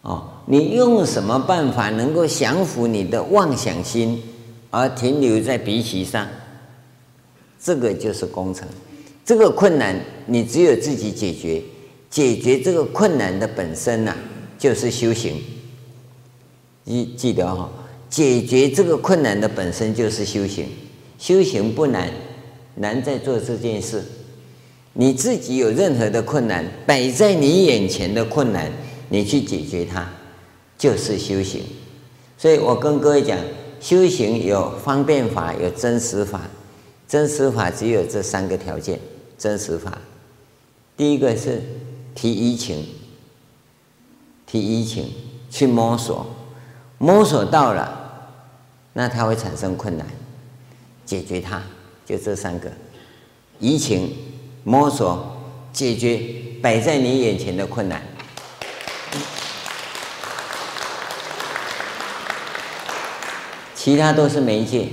[0.00, 4.22] 哦，你用什么办法能够降服你的妄想心，
[4.70, 6.26] 而停留在鼻息上？
[7.64, 8.68] 这个就是工程，
[9.24, 11.62] 这个困难你只有自己解决，
[12.10, 14.14] 解决这个困难的本身呐、
[14.58, 15.42] 就是修行。
[16.84, 17.72] 记记得哈，
[18.10, 20.66] 解决这个困难的本身就是修行，
[21.18, 22.10] 修行不难，
[22.74, 24.02] 难在做这件事。
[24.92, 28.70] 你自己有任何的困难摆在你眼前的困难，
[29.08, 30.06] 你去解决它，
[30.76, 31.62] 就是修行。
[32.36, 33.38] 所以我跟各位讲，
[33.80, 36.42] 修行有方便法，有真实法。
[37.14, 38.98] 真实法只有这三个条件。
[39.38, 39.98] 真实法，
[40.96, 41.62] 第一个是
[42.12, 42.84] 提移情，
[44.44, 45.12] 提移情
[45.48, 46.26] 去摸索，
[46.98, 48.32] 摸索到了，
[48.94, 50.04] 那它会产生困难，
[51.06, 51.62] 解决它，
[52.04, 52.68] 就这三个：
[53.60, 54.12] 移情、
[54.64, 55.36] 摸索、
[55.72, 56.20] 解决
[56.60, 58.02] 摆在你眼前的困难，
[63.72, 64.88] 其他都是媒介。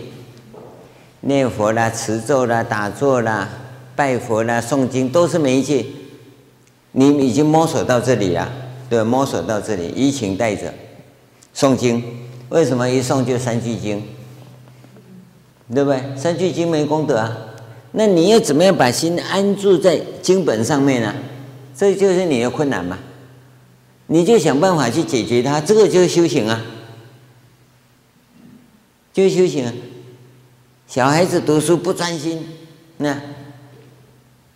[1.22, 3.48] 念佛啦、持咒啦、打坐啦、
[3.96, 5.86] 拜佛啦、诵经都是媒介。
[6.94, 8.52] 你已经摸索到这里了，
[8.90, 10.74] 对，摸索到这里，依情带着
[11.56, 12.04] 诵经。
[12.50, 14.04] 为什么一诵就三句经？
[15.74, 16.02] 对不对？
[16.18, 17.38] 三句经没功德啊。
[17.94, 21.14] 那你要怎么样把心安住在经本上面呢？
[21.76, 22.98] 这就是你的困难嘛。
[24.08, 26.62] 你就想办法去解决它，这个就是修行啊，
[29.14, 29.74] 就是修行啊。
[30.92, 32.46] 小孩子读书不专心，
[32.98, 33.18] 那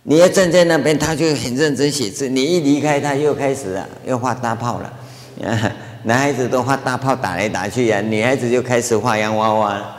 [0.02, 2.28] 你要站在那边，他就很认真写字。
[2.28, 4.92] 你一离开，他又开始了，又画大炮了。
[6.04, 9.96] 男孩子都画大炮打来打去呀，女孩子就开始画洋娃娃了。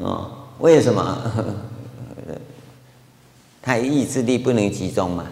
[0.00, 1.56] 哦，为什么？
[3.62, 5.26] 他意志力不能集中嘛。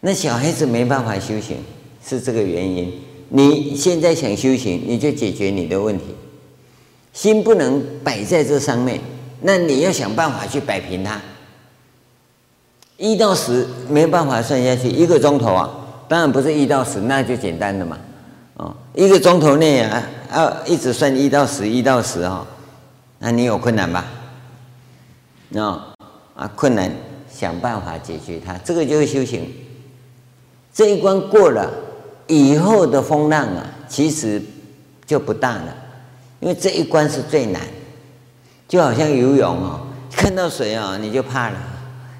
[0.00, 1.58] 那小孩子没办法修行，
[2.02, 2.90] 是这个原因。
[3.28, 6.15] 你现在想修行，你就解决你的问题。
[7.16, 9.00] 心不能摆在这上面，
[9.40, 11.18] 那你要想办法去摆平它。
[12.98, 15.70] 一到十没办法算下去，一个钟头啊，
[16.06, 17.98] 当然不是一到十，那就简单了嘛。
[18.58, 22.46] 哦，一个钟头内啊，啊一直算一到十，一到十啊，
[23.18, 24.04] 那你有困难吧？
[25.54, 25.94] 啊
[26.34, 26.92] 啊，困难，
[27.32, 29.50] 想办法解决它，这个就是修行。
[30.70, 31.72] 这一关过了
[32.26, 34.42] 以后的风浪啊，其实
[35.06, 35.76] 就不大了。
[36.40, 37.62] 因为这一关是最难，
[38.68, 41.56] 就好像游泳哦，看到水啊你就怕了，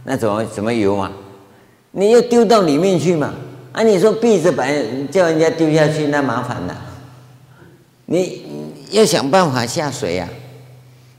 [0.04, 1.12] 那怎么怎么游啊？
[1.92, 3.34] 你要丢到里面去嘛？
[3.72, 4.66] 啊，你说闭着把
[5.10, 6.76] 叫人家丢下去，那麻烦了。
[8.06, 8.42] 你
[8.90, 10.28] 要想办法下水啊。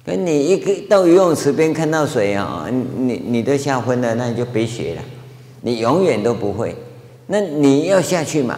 [0.06, 5.02] 可你一个到游泳池边看到水啊，你你都吓昏了，那你就别学了，
[5.62, 6.76] 你永远都不会。
[7.28, 8.58] 那你要下去嘛？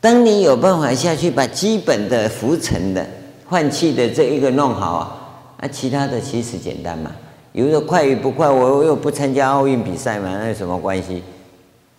[0.00, 3.06] 当你有办法下去，把基本的浮沉的
[3.48, 7.10] 换气的这一个弄好啊，那其他的其实简单嘛。
[7.52, 11.22] 有的快与不快，我又不参加奥运比赛嘛，那有什么关系？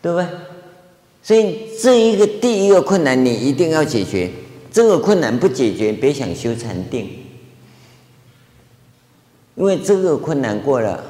[0.01, 0.27] 对不对？
[1.23, 4.29] 所以这一个第一个困难你一定要解决。
[4.71, 7.09] 这个困难不解决，别想修禅定。
[9.55, 11.03] 因为这个困难过了，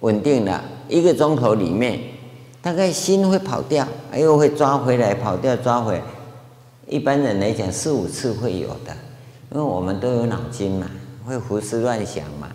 [0.00, 1.98] 稳定了一个钟头里面，
[2.60, 6.02] 大概心会跑掉，又会抓回来，跑掉抓回来。
[6.88, 8.94] 一般人来讲，四五次会有的，
[9.50, 10.90] 因为我们都有脑筋嘛，
[11.24, 12.48] 会胡思乱想嘛。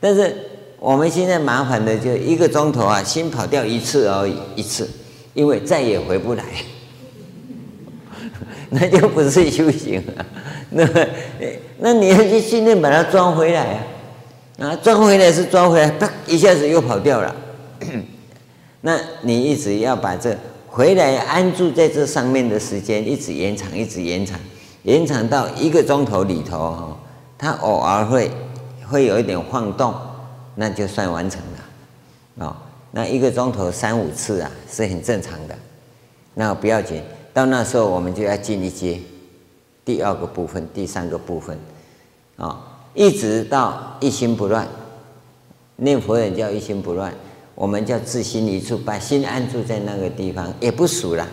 [0.00, 0.36] 但是
[0.78, 4.88] 我们现在麻烦的就一个钟头啊，心跑掉一次而已，一次，
[5.32, 6.44] 因为再也回不来，
[8.68, 10.26] 那就不是修行了。
[10.70, 10.88] 那
[11.78, 13.86] 那你要去训练把它抓回来啊。
[14.56, 17.34] 啊，抓回来是抓回来，啪一下子又跑掉了。
[18.82, 20.36] 那你一直要把这
[20.68, 24.38] 回来安住在这上面的时间一直延长，一直延长，
[24.84, 26.96] 延长到一个钟头里头哈，
[27.36, 28.30] 它偶尔会
[28.86, 29.94] 会有一点晃动，
[30.54, 32.46] 那就算完成了。
[32.46, 32.56] 哦，
[32.92, 35.54] 那一个钟头三五次啊是很正常的，
[36.34, 37.02] 那不要紧。
[37.32, 39.00] 到那时候我们就要进一阶，
[39.84, 41.58] 第二个部分，第三个部分，
[42.36, 42.58] 啊、哦。
[42.94, 44.68] 一直到一心不乱，
[45.74, 47.12] 念佛人叫一心不乱，
[47.56, 51.26] 我们叫自心一处，把心安住在那个地方，也不数了，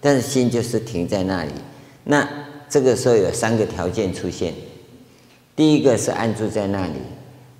[0.00, 1.52] 但是心就是停在那里。
[2.02, 2.28] 那
[2.68, 4.52] 这个时候有三个条件出现，
[5.54, 6.94] 第一个是安住在那里，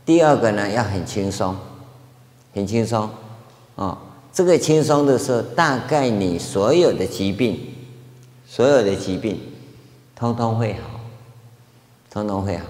[0.05, 1.57] 第二个呢要很轻松，
[2.55, 3.09] 很轻松，
[3.77, 3.97] 哦，
[4.33, 7.59] 这个轻松的时候，大概你所有的疾病，
[8.47, 9.40] 所有的疾病，
[10.14, 11.01] 通通会好，
[12.11, 12.64] 通通会好。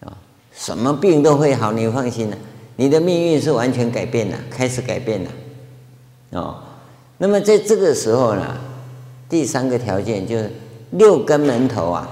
[0.00, 0.16] 啊
[0.52, 2.36] 什么病都会好，你放心了，
[2.76, 5.30] 你的命运是完全改变了，开始改变了，
[6.32, 6.62] 哦。
[7.16, 8.58] 那么在这个时候呢，
[9.30, 10.52] 第三个条件就是
[10.90, 12.10] 六根门头啊，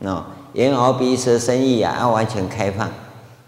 [0.00, 0.24] 哦，
[0.54, 2.90] 眼耳鼻舌身意啊，要完全开放。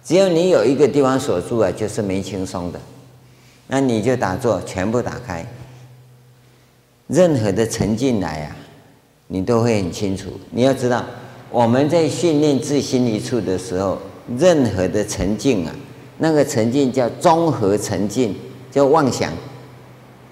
[0.05, 2.79] 只要你有一个地方锁住啊，就是没轻松的。
[3.67, 5.45] 那你就打坐，全部打开，
[7.09, 8.57] 任何的沉进来啊，
[9.27, 10.29] 你都会很清楚。
[10.51, 11.05] 你要知道，
[11.51, 13.99] 我们在训练自心一处的时候。
[14.37, 15.73] 任何的沉静啊，
[16.19, 18.35] 那个沉静叫综合沉静，
[18.73, 19.33] 叫妄想。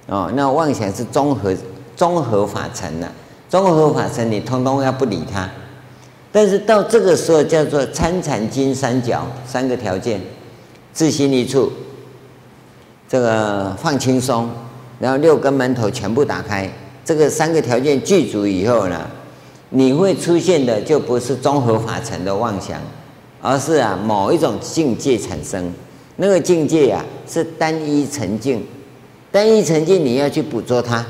[0.08, 1.54] 哦，那妄想是综合
[1.96, 3.08] 综合法尘呐，
[3.48, 5.48] 综合法尘你通通要不理它。
[6.32, 10.20] 但是到这个时候叫做参禅金三角三个条件，
[10.92, 11.70] 自心一处，
[13.08, 14.50] 这个放轻松，
[14.98, 16.70] 然后六根门头全部打开，
[17.04, 19.08] 这个三个条件具足以后呢，
[19.70, 22.80] 你会出现的就不是综合法尘的妄想。
[23.46, 25.70] 而是啊，某一种境界产生，
[26.16, 28.66] 那个境界啊是单一沉静，
[29.30, 31.04] 单一沉静你要去捕捉它，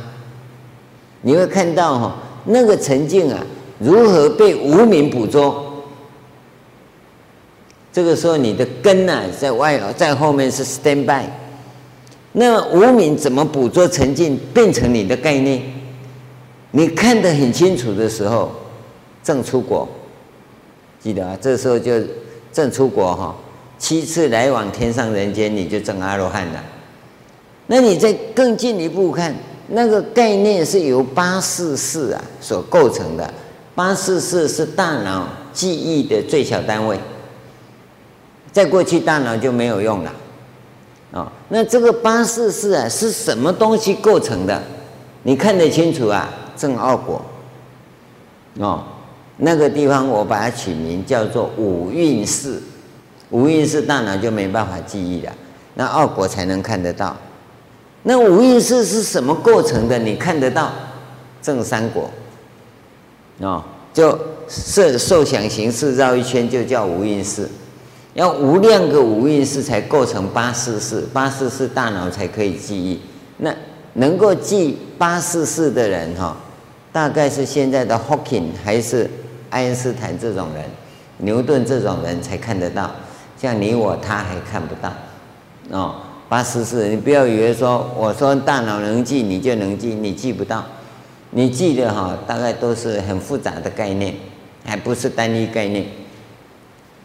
[1.25, 3.45] 你会看到哈，那个沉静啊
[3.81, 5.83] 如何被无名捕捉。
[7.93, 11.25] 这个时候你的根呢在外，在后面是 stand by，
[12.33, 15.61] 那无名怎么捕捉沉静变成你的概念？
[16.71, 18.53] 你看得很清楚的时候，
[19.23, 19.89] 正出果，
[21.01, 21.93] 记得啊，这时候就。
[22.55, 23.35] 正出果哈，
[23.81, 26.65] 七次来往天上人间，你就证阿罗汉了。
[27.67, 29.35] 那你再更进一步看，
[29.69, 33.33] 那个概念是由八四四啊所构成的。
[33.75, 36.99] 八四四是大脑记忆的最小单位，
[38.53, 40.13] 在过去大脑就没有用了。
[41.13, 44.63] 哦，那这个八四四啊是什么东西构成的？
[45.25, 46.29] 你看得清楚啊？
[46.57, 47.21] 正二果。
[48.59, 48.85] 哦。
[49.37, 52.63] 那个地方我把它取名叫做五蕴识，
[53.31, 55.33] 五蕴识大脑就没办法记忆了，
[55.75, 57.17] 那二果才能看得到。
[58.05, 59.99] 那无意识是什么构成的？
[59.99, 60.71] 你看得到？
[61.43, 62.09] 正三果，
[63.41, 67.49] 哦，就色受想行识绕一圈就叫无意识，
[68.15, 73.01] 要无量个无意识才构成八识识，八识识大脑才可以记忆。
[73.39, 73.53] 那
[73.95, 76.37] 能够记八识识的人哈，
[76.93, 79.11] 大概是现在的 Hawking 还是？
[79.51, 80.65] 爱因斯坦这种人，
[81.19, 82.91] 牛顿这种人才看得到，
[83.41, 84.93] 像你我他还看不到
[85.71, 85.95] 哦。
[86.35, 90.65] 八十四，你不要以为说我说大脑能记你就能记，你记不到，
[91.31, 94.13] 你记的哈大概都是很复杂的概念，
[94.65, 95.87] 还不是单一概念。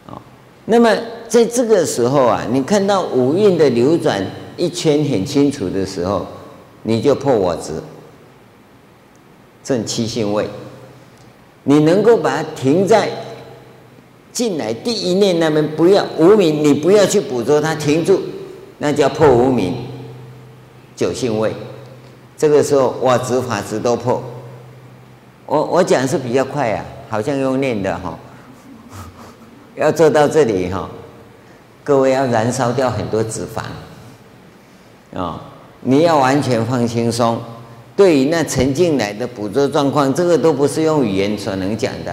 [0.08, 0.20] 哦，
[0.64, 0.92] 那么
[1.28, 4.20] 在这个时候啊，你看到五蕴的流转
[4.56, 6.26] 一圈很清楚的时候，
[6.82, 7.74] 你就破我执，
[9.62, 10.48] 证七性位。
[11.62, 13.08] 你能够把它停在
[14.32, 18.20] 进来第一念那边，不要无明，你不要去捕捉它，停住，
[18.80, 19.88] 那叫破无明。
[20.96, 21.54] 九性位，
[22.36, 24.22] 这个时候我执法执都破。
[25.46, 28.18] 我我讲是比较快啊，好像用念的哈，
[29.76, 30.90] 要做到这里哈，
[31.82, 35.40] 各位要燃烧掉很多脂肪啊，
[35.80, 37.40] 你要完全放轻松。
[37.96, 42.12] 对于那沉进来的捕捉状况，这个都不是用语言所能讲的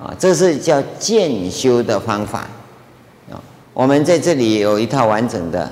[0.00, 2.46] 啊，这是叫渐修的方法。
[3.72, 5.70] 我们在这里有一套完整的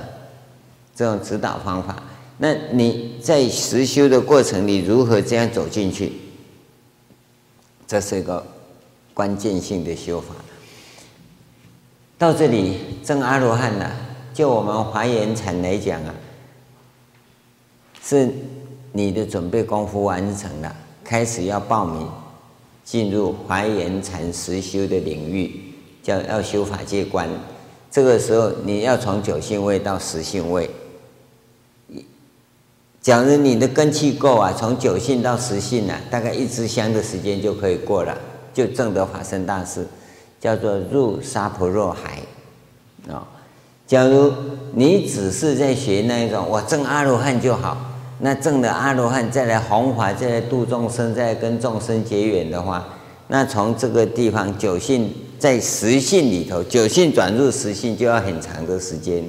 [0.95, 2.01] 这种指导方法。
[2.37, 6.13] 那你在实修的过程里如何这样走进去？
[7.85, 8.45] 这是一个
[9.13, 10.33] 关键性的修法。
[12.17, 13.91] 到这里证阿罗汉了，
[14.33, 16.13] 就我们华严禅来讲啊，
[18.03, 18.29] 是。
[18.91, 22.09] 你的准备功夫完成了，开始要报名
[22.83, 25.61] 进入华严禅实修的领域，
[26.01, 27.29] 叫要修法界观。
[27.91, 30.69] 这个时候你要从九性位到十性位。
[33.01, 38.15] 假如你的根器够啊，从九性到十性啊，大概一支香的时间就可以过了，
[38.53, 39.87] 就证得法身大事，
[40.39, 42.19] 叫做入沙婆若海
[43.11, 43.25] 啊。
[43.87, 44.31] 假如
[44.73, 47.77] 你只是在学那一种，我证阿罗汉就好。
[48.19, 52.85] 那证的阿罗汉，再来弘法，再来度众生，再来跟众生结缘的话，
[53.29, 59.23] 那从这个地方九性在十性里头，九性转入十性就要很长的时间，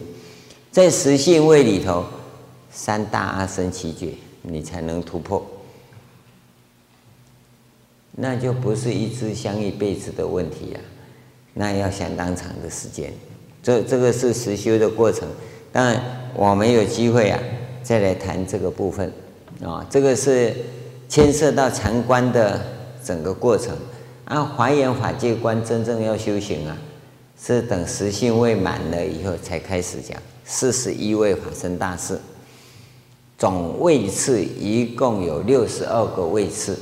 [0.72, 2.04] 在十性位里头，
[2.70, 5.46] 三大阿僧祇劫你才能突破，
[8.16, 10.80] 那就不是一支香一辈子的问题呀，
[11.54, 13.12] 那要相当长的时间。
[13.62, 15.28] 这这个是实修的过程，
[15.70, 16.02] 当然
[16.34, 17.38] 我们有机会啊。
[17.82, 19.11] 再来谈这个部分，
[19.64, 20.54] 啊，这个是
[21.08, 22.61] 牵涉到禅观的
[23.02, 23.76] 整个过程。
[24.26, 26.76] 按华严法界观真正要修行啊，
[27.40, 30.16] 是等十性位满了以后才开始讲。
[30.44, 32.18] 四十一位法身大士，
[33.38, 36.78] 总位次一共有六十二个位次，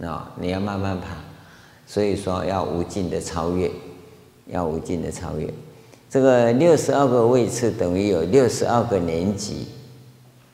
[0.00, 1.16] 啊，你要慢慢爬。
[1.86, 3.70] 所以说要无尽的超越，
[4.46, 5.52] 要无尽的超越。
[6.08, 9.66] 这个六十二个位次等于有六十二个年级。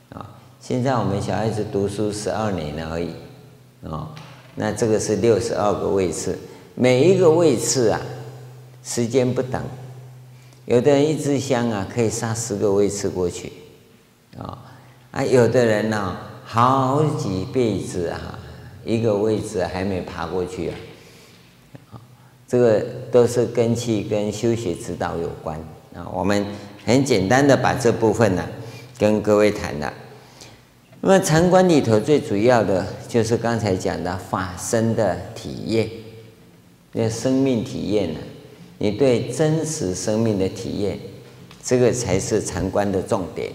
[0.09, 0.25] 啊
[0.59, 3.13] 现在我们小孩子读书十二年了而已，
[3.87, 4.13] 啊，
[4.59, 6.35] 那这个是六十二个位次，
[6.73, 8.01] 每一个位次啊，
[8.83, 9.61] 时间不等，
[10.65, 13.53] 有的人一支香啊可以杀十个位次过去，
[14.35, 14.57] 啊
[15.11, 18.39] 啊，有的人呢、好几辈子啊，
[18.83, 20.71] 一个位置还没爬过去
[21.91, 22.01] 啊，
[22.47, 25.55] 这个都是根气跟修学指导有关
[25.93, 26.09] 啊。
[26.11, 26.43] 我们
[26.83, 28.43] 很简单的把这部分呢、
[28.97, 29.93] 跟各位谈了。
[31.09, 35.89] 那么禅观里头最主要的就是刚才讲的法身的体验，
[36.91, 38.19] 那生命体验呢？
[38.77, 40.99] 你对真实生命的体验，
[41.63, 43.49] 这个才是禅观的重点。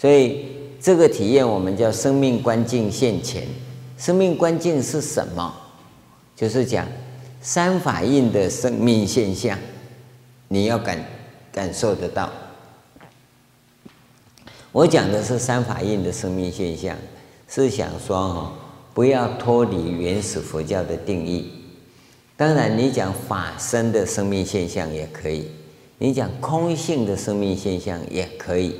[0.00, 0.46] 所以
[0.80, 3.44] 这个体验我们叫生命观境现前。
[3.96, 5.54] 生命观境是什么？
[6.34, 6.88] 就是讲
[7.40, 9.56] 三法印的生命现象，
[10.48, 10.98] 你要感
[11.52, 12.28] 感受得到。
[14.72, 16.96] 我讲的是三法印的生命现象，
[17.48, 18.52] 是想说哈，
[18.94, 21.50] 不要脱离原始佛教的定义。
[22.36, 25.48] 当然，你讲法身的生命现象也可以，
[25.98, 28.76] 你讲空性的生命现象也可以，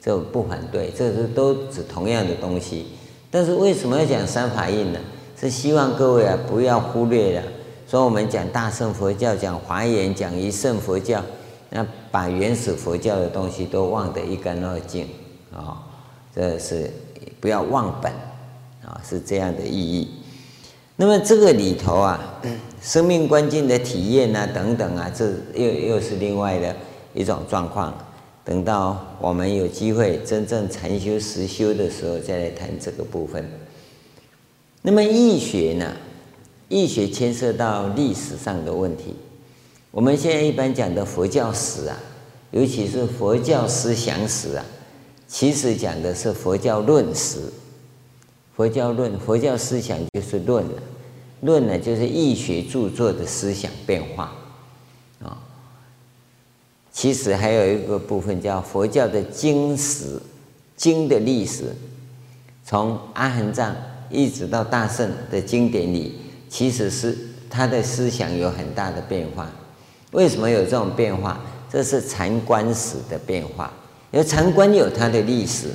[0.00, 2.86] 这不反对，这是都指同样的东西。
[3.30, 4.98] 但是为什么要讲三法印呢？
[5.38, 7.42] 是希望各位啊不要忽略了，
[7.86, 11.22] 说我们讲大乘佛教、讲华严、讲一乘佛教，
[11.68, 15.06] 那把原始佛教的东西都忘得一干二净。
[15.54, 15.76] 啊、哦，
[16.34, 16.90] 这是
[17.40, 18.12] 不要忘本
[18.84, 20.10] 啊、是这样的意义。
[20.96, 22.40] 那么这个里头啊，
[22.82, 26.76] 生命关境的体验啊，等等啊，这又又是另外的
[27.14, 27.96] 一种状况。
[28.44, 33.48] 等到我们有机会真正禅修实修的时候，再来谈这个部分。
[34.82, 35.92] 那么易学呢？
[36.68, 39.16] 易学牵涉到历史上的问题。
[39.90, 41.96] 我们现在一般讲的佛教史啊，
[42.50, 44.64] 尤其是佛教思想史啊。
[45.34, 47.40] 其实讲的是佛教论史，
[48.54, 50.82] 佛教论，佛教思想就是论了，
[51.40, 54.32] 论呢就是易学著作的思想变化，
[55.20, 55.36] 啊，
[56.92, 60.22] 其实还有一个部分叫佛教的经史，
[60.76, 61.64] 经的历史，
[62.64, 63.74] 从阿含藏
[64.08, 66.14] 一直到大圣的经典里，
[66.48, 67.18] 其实是
[67.50, 69.50] 他的思想有很大的变化。
[70.12, 71.40] 为什么有这种变化？
[71.68, 73.74] 这是禅观史的变化。
[74.14, 75.66] 因为禅观有它的历史，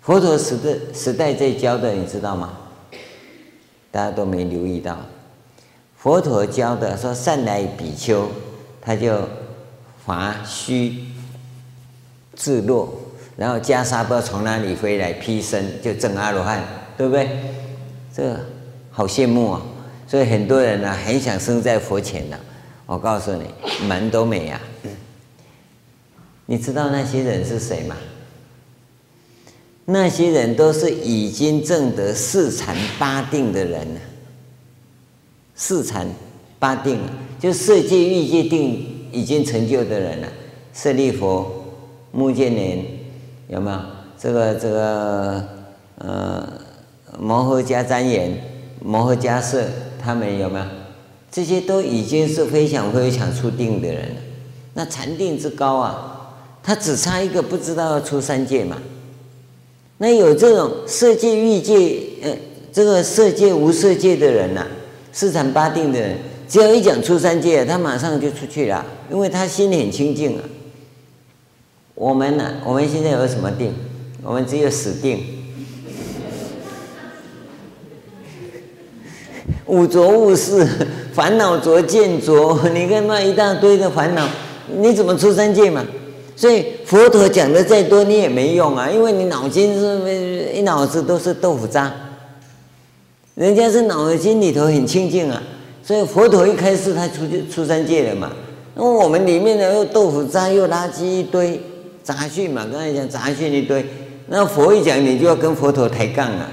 [0.00, 2.58] 佛陀时的时代在教的，你知道吗？
[3.92, 4.98] 大家都没留意到，
[5.96, 8.28] 佛陀教的说善来比丘，
[8.80, 9.20] 他就
[10.04, 11.04] 伐须
[12.34, 12.92] 自落，
[13.36, 16.64] 然后袈裟不知道从哪里飞来披身就证阿罗汉，
[16.96, 17.28] 对不对？
[18.12, 18.36] 这
[18.90, 19.62] 好羡慕啊！
[20.08, 22.40] 所以很多人呢、很想生在佛前呢、啊。
[22.86, 23.44] 我告诉你，
[23.86, 24.60] 门都没啊！
[26.46, 27.96] 你知道那些人是谁吗？
[29.84, 34.00] 那些人都是已经证得四禅八定的人了。
[35.54, 36.08] 四禅
[36.58, 37.00] 八定，
[37.40, 40.28] 就色界、欲界定已经成就的人了。
[40.72, 41.46] 舍利弗、
[42.12, 42.84] 目犍连，
[43.48, 43.78] 有没有？
[44.18, 45.48] 这个这个
[45.98, 46.48] 呃，
[47.18, 48.40] 摩诃迦旃延、
[48.80, 49.68] 摩诃迦叶，
[50.00, 50.64] 他们有没有？
[51.30, 54.20] 这些都已经是非常非常初定的人了。
[54.74, 56.21] 那禅定之高啊，
[56.62, 58.78] 他只差一个不知道要出三界嘛。
[59.98, 62.36] 那有这种色界、欲界，呃，
[62.72, 64.66] 这个色界、无色界的人呐、
[65.12, 70.42] 四禅八定的人，只要一讲出三界，他马上就出去了，因为他心里很清净啊。
[71.94, 73.72] 我们呢、我们现在有什么定？
[74.24, 75.20] 我们只有死定，
[79.66, 80.66] 五浊物事，
[81.12, 84.28] 烦恼浊见浊，你看那一大堆的烦恼，
[84.78, 85.84] 你怎么出三界嘛？
[86.34, 91.92] 所以佛陀讲的再多，你也没用啊，因为你脑筋是一脑子都是豆腐渣，
[93.34, 95.40] 人家是脑筋里头很清净啊，
[95.84, 98.32] 所以佛陀一开始，他出去出三界了嘛。
[98.74, 101.60] 那我们里面呢，又豆腐渣又垃圾一堆
[102.02, 103.84] 杂讯嘛，刚才讲杂讯一堆，
[104.28, 106.48] 那佛一讲，你就要跟佛陀抬杠啊，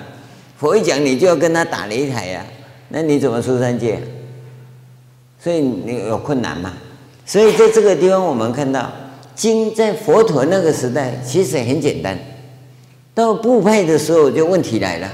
[0.57, 2.45] 佛一讲，你就要跟他打擂台呀，
[2.89, 3.99] 那你怎么出三界？
[5.41, 6.73] 所以你有困难嘛？
[7.25, 8.91] 所以在这个地方，我们看到。
[9.39, 12.19] 经在佛陀那个时代其实很简单，
[13.13, 15.09] 到部派的时候就问题来了。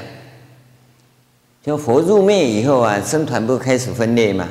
[1.63, 4.49] 就佛入灭以后啊，僧团不开始分裂嘛？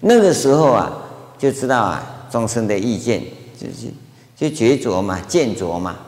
[0.00, 0.90] 那个时候啊，
[1.36, 3.22] 就知道啊，众生的意见
[3.60, 3.92] 就是
[4.34, 5.98] 就决着嘛，见着嘛。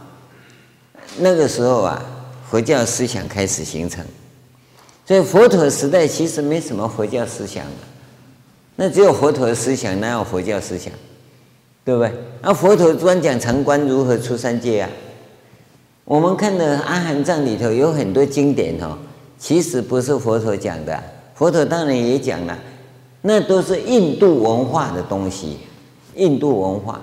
[1.19, 2.03] 那个时候啊，
[2.51, 4.03] 佛教思想开始形成。
[5.07, 7.63] 所以佛陀时代其实没什么佛教思想，
[8.77, 10.91] 那只有佛陀思想，哪有佛教思想？
[11.85, 12.12] 对不对？
[12.43, 14.91] 那佛陀专讲禅观如何出三界啊？
[16.05, 18.99] 我们看的《阿含藏》里头有很多经典哦，
[19.39, 21.01] 其实不是佛陀讲的，
[21.35, 22.59] 佛陀当然也讲了，
[23.22, 25.59] 那都是印度文化的东西，
[26.16, 27.01] 印度文化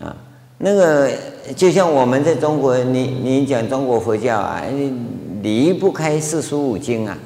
[0.00, 0.16] 啊，
[0.58, 1.10] 那个
[1.54, 4.64] 就像我们在中国，你你讲中国佛教啊，
[5.42, 7.16] 离不开四书五经啊，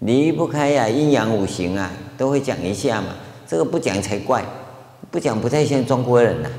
[0.00, 3.08] 离不开呀阴阳五行啊，都会讲一下嘛，
[3.46, 4.44] 这个不讲才怪。
[5.10, 6.52] 不讲不太像中国人呐、啊，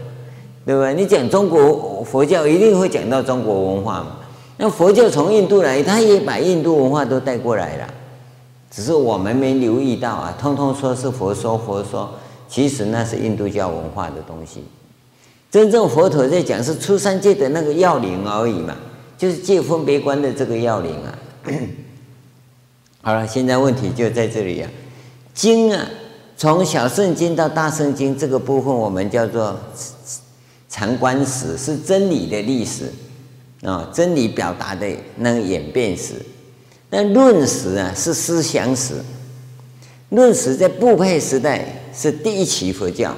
[0.66, 0.92] 对吧？
[0.92, 4.18] 你讲中国佛教一定会讲到中国文化嘛。
[4.58, 7.88] 那佛教从印度来，他也把印度文化都带过来了，
[8.70, 10.36] 只是我们没留意到啊。
[10.40, 12.10] 通通说是佛说佛说，
[12.48, 14.64] 其实那是印度教文化的东西。
[15.52, 18.76] 真正佛陀在讲是出三界的那个要领而已嘛，
[19.18, 21.20] 就是戒分别观的这个要领啊。
[23.02, 24.70] 好了，现在问题就在这里啊，
[25.34, 25.88] 经啊。
[26.40, 29.60] 从小圣经到大圣经这个部分，我们叫做
[30.70, 32.90] 长观史，是真理的历史
[33.62, 34.88] 啊，真理表达的
[35.18, 36.14] 那个演变史。
[36.92, 38.94] 那论史啊，是思想史。
[40.12, 43.14] 论史在部派时代是第一期佛教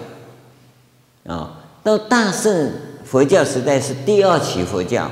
[1.28, 2.72] 啊，到大乘
[3.06, 5.08] 佛教时代是第二期佛教，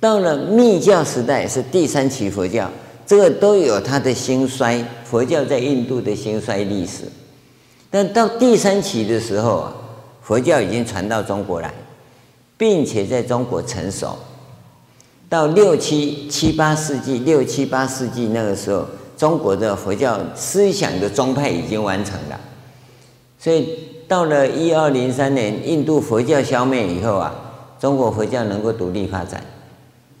[0.00, 2.70] 到了密教时代是第三期佛教。
[3.04, 4.82] 这个都有它的兴衰，
[5.12, 7.02] 佛教在印度的兴衰历史。
[7.90, 9.76] 但到第三期的时候啊，
[10.22, 11.70] 佛教已经传到中国来，
[12.56, 14.16] 并且在中国成熟。
[15.28, 22.40] 到六七七八世纪，六七八世纪那个时候，中国的佛教思想的宗派已经完成了。
[23.38, 23.68] 所以
[24.08, 27.34] 到了一二零三年，印度佛教消灭以后啊，
[27.78, 29.44] 中国佛教能够独立发展，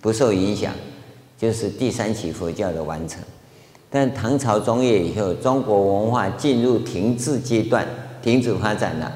[0.02, 0.70] 不受影响。
[1.38, 3.18] 就是第三期佛教的完成，
[3.94, 7.86] 但唐朝中叶以后，中国文化进入停滞阶段，
[8.22, 9.12] 停止发展了，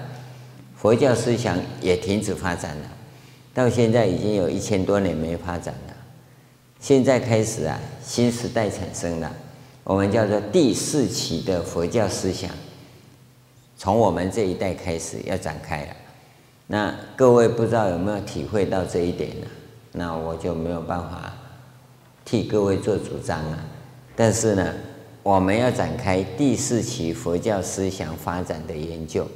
[0.76, 2.88] 佛教思想也停止发展了，
[3.54, 5.94] 到现在已经有一千多年没发展了。
[6.78, 9.32] 现在开始啊，新时代产生了，
[9.82, 12.50] 我们叫做第四期的佛教思想，
[13.78, 15.88] 从我们这一代开始要展开了。
[16.66, 19.46] 那各位不知道有没有体会到这一点呢？
[19.92, 21.32] 那我就没有办法。
[22.26, 23.58] 替各位做主张了，
[24.16, 24.74] 但是呢，
[25.22, 29.28] 我们要展开第四期佛教思想发展的研究，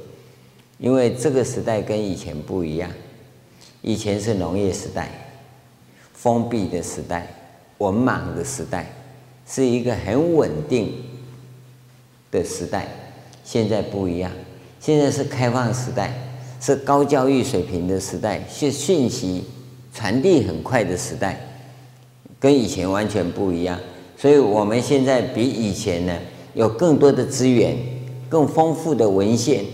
[0.79, 2.89] 因为这个时代跟以前不一样，
[3.83, 5.09] 以前是农业时代，
[6.13, 7.27] 封闭的时代，
[7.77, 8.91] 文盲的时代，
[9.47, 10.91] 是一个很稳定
[12.31, 12.87] 的时代，
[13.43, 14.31] 现在不一样，
[14.79, 16.11] 现在是开放时代，
[16.59, 19.43] 是高教育水平的时代，是讯息
[19.93, 21.39] 传递很快的时代，
[22.39, 23.79] 跟以前完全不一样。
[24.21, 26.15] 所以我们现在比以前呢，
[26.53, 27.75] 有更多的资源，
[28.29, 29.65] 更丰富的文献。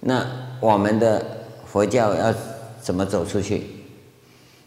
[0.00, 0.26] 那
[0.60, 1.22] 我们的
[1.66, 2.34] 佛教要
[2.80, 3.64] 怎么走出去？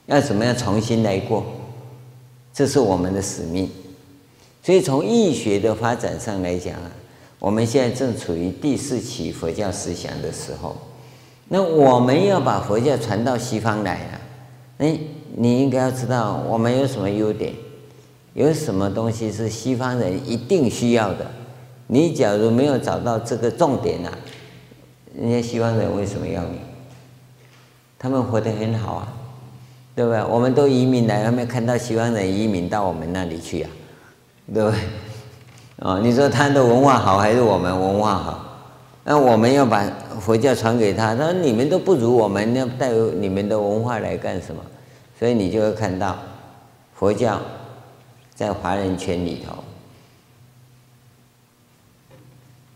[0.05, 1.43] 要怎么样重新来过？
[2.53, 3.67] 这是我们的使命。
[4.61, 6.91] 所以从易学的发展上来讲啊，
[7.39, 10.78] 我们现在正处于第四期佛教思想的时候。
[11.47, 14.21] 那我们要把佛教传到西方来啊，
[14.78, 14.95] 哎，
[15.36, 17.51] 你应该要知道我们有什么优点，
[18.36, 21.26] 有什么东西是西方人一定需要的。
[21.88, 24.12] 你假如没有找到这个重点啊，
[25.18, 26.60] 人家西方人为什么要你？
[27.98, 29.08] 他们活得很好啊，
[29.96, 30.22] 对不对？
[30.26, 33.70] 我们都移民来，有没有看到西方人移民到我们那里去啊？
[34.54, 34.80] 对不对？
[35.78, 38.42] 哦，你说他的文化好还是我们文化好？
[39.06, 44.62] 那我们要把佛教传给他，他说你们都不如我们，要带有你们的文化来干什么？
[45.18, 46.18] 所以你就会看到
[46.94, 47.40] 佛教
[48.36, 49.64] 在华人圈里头，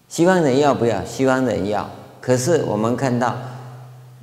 [0.07, 1.05] 西方人要不要？
[1.05, 1.89] 西方人要。
[2.21, 3.35] 可是我们看到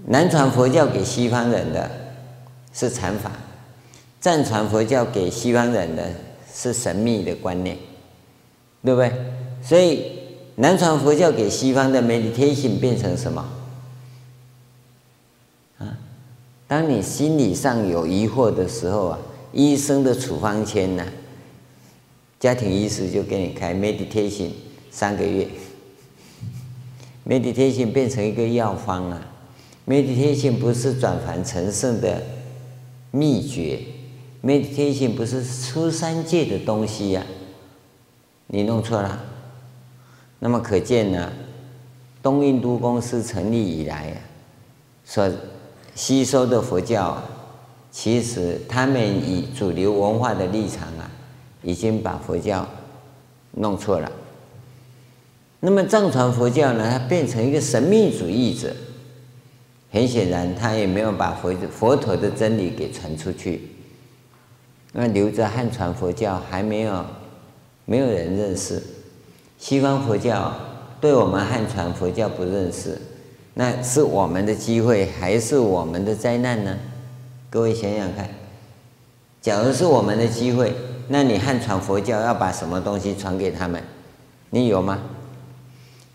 [0.07, 1.91] 南传佛教给西方人的
[2.73, 3.31] 是禅法，
[4.21, 6.11] 藏传佛教给西方人的
[6.53, 7.77] 是神秘的观念，
[8.83, 9.13] 对不对？
[9.63, 10.17] 所以。
[10.59, 13.47] 南传佛教给西方的 meditation 变成什么？
[15.77, 15.99] 啊，
[16.67, 19.19] 当你心理上有疑惑的时候啊，
[19.53, 21.05] 医生的处方签呢，
[22.39, 24.51] 家庭医师就给你开 meditation
[24.91, 25.49] 三个月
[27.27, 29.27] ，meditation 变成一个药方啊
[29.87, 32.23] ，meditation 不是转凡成圣的
[33.11, 33.81] 秘诀
[34.45, 37.25] ，meditation 不是出三界的东西呀，
[38.49, 39.25] 你弄错了。
[40.39, 41.33] 那么可见呢，
[42.23, 44.17] 东印度公司成立以来啊，
[45.07, 45.33] 所
[45.95, 47.25] 吸收的佛教啊，
[47.91, 51.11] 其实他们以主流文化的立场啊，
[51.67, 52.65] 已经把佛教
[53.51, 54.11] 弄错了。
[55.59, 58.73] 那么藏传佛教呢，它变成一个神秘主义者，
[59.91, 63.63] 很显然他也没有把佛佛陀的真理给传出去。
[64.93, 67.05] 那留着汉传佛教还没有
[67.85, 68.81] 没有人认识。
[69.59, 70.55] 西方佛教
[71.01, 72.97] 对我们汉传佛教不认识，
[73.55, 76.79] 那是我们的机会还是我们的灾难呢？
[77.51, 78.29] 各位想想看，
[79.41, 80.73] 假如是我们的机会，
[81.09, 83.83] 那你汉传佛教要把什么东西传给他们？
[84.51, 84.99] 你有吗？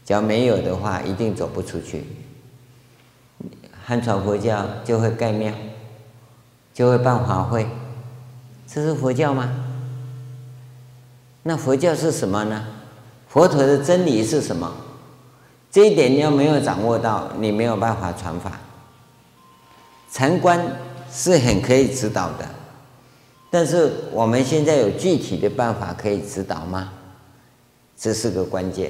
[0.06, 2.06] 只要没有的话，一定走不出去。
[3.84, 5.54] 汉传佛教就会盖庙，
[6.74, 7.68] 就会办法会，
[8.68, 9.50] 这是佛教吗？
[11.44, 12.66] 那佛教是什么呢？
[13.28, 14.72] 佛陀的真理是什么？
[15.72, 18.60] 这一点你要没有掌握到，你没有办法传法。
[20.12, 20.60] 禅观
[21.10, 22.46] 是很可以指导的，
[23.52, 26.92] 但是我们现在有具体的办法可以指导吗？
[27.96, 28.90] 这是个关键。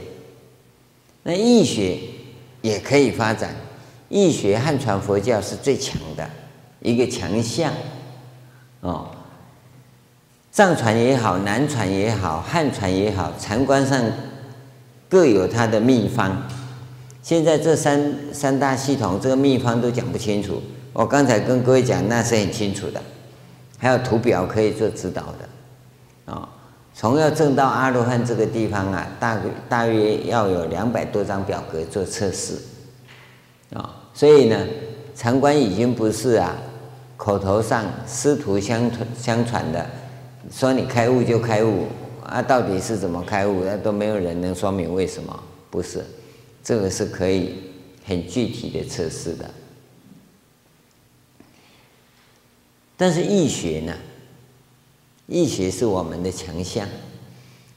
[1.24, 1.98] 那易学
[2.62, 3.54] 也可以发展，
[4.08, 6.30] 易学汉传佛教是最强的
[6.80, 7.74] 一个强项
[8.80, 9.10] 哦。
[10.52, 14.02] 藏传也好，南传也好，汉传也好，禅观上。
[15.10, 16.42] 各有它的秘方，
[17.22, 20.62] 现在这三三大系统，这个秘方都讲不清楚。
[20.94, 23.04] 我刚才跟各位讲，那是很清楚的，
[23.82, 26.32] 还有图表可以做指导的。
[26.32, 26.48] 啊，
[26.94, 32.60] 从要证到阿罗汉这个地方啊，大大约要有两百多张表格做测试。
[33.74, 34.68] 啊，所以呢，
[35.16, 36.56] 禅观已经不是啊
[37.18, 39.84] 口头上师徒相传相传的，
[40.52, 41.88] 说你开悟就开悟。
[42.24, 43.64] 啊，到底是怎么开悟？
[43.66, 45.38] 那都没有人能说明为什么？
[45.72, 46.06] 不是，
[46.64, 47.56] 这个是可以
[48.06, 49.50] 很具体的测试的。
[53.02, 53.92] 但是易学呢？
[55.26, 56.88] 易学是我们的强项。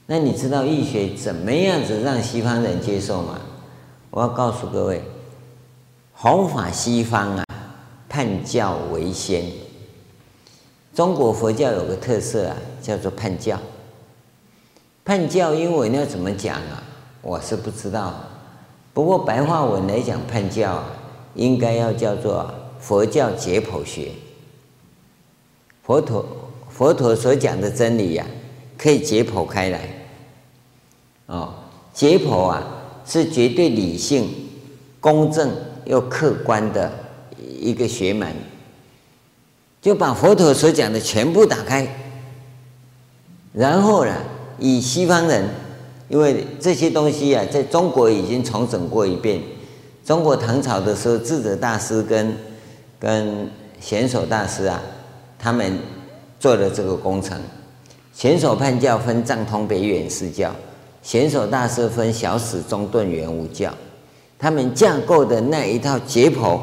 [0.05, 3.41] 那你知道易学怎么样子让西方人接受吗？
[4.11, 5.01] 我要告诉各位，
[6.13, 7.43] 弘法西方啊，
[8.07, 9.45] 叛教为先。
[10.93, 13.59] 中国佛教有个特色啊，叫做叛教。
[15.03, 16.83] 叛教英文要怎么讲啊？
[17.23, 18.13] 我是不知道。
[18.93, 20.85] 不过白话文来讲，叛教啊，
[21.33, 24.11] 应该要叫做佛教解剖学。
[25.85, 26.25] 佛陀
[26.69, 28.31] 佛陀所讲的真理呀、啊，
[28.77, 29.81] 可以解剖开来。
[31.27, 31.53] 哦，
[31.93, 32.63] 解剖啊，
[33.05, 34.27] 是绝对理性、
[34.99, 35.51] 公正
[35.85, 36.91] 又客观的
[37.37, 38.33] 一个学门。
[39.81, 41.87] 就把佛陀所讲的全部打开，
[43.53, 44.15] 然后呢？
[44.57, 45.47] 以西方人，
[46.09, 49.39] 因为这些东西啊，在中国已经重整过一遍。
[50.03, 52.35] 中国唐朝的时候，智者大师跟
[52.97, 54.81] 跟贤首大师啊，
[55.45, 55.77] 他们
[56.39, 57.39] 做了这个工程。
[58.11, 60.51] 显首判教分藏通北远四教，
[61.03, 63.71] 显首大师分小史中顿圆五教。
[64.39, 66.59] 他们架构的那一套解剖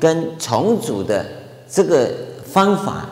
[0.00, 1.26] 跟重组的
[1.70, 2.10] 这个
[2.50, 3.06] 方法，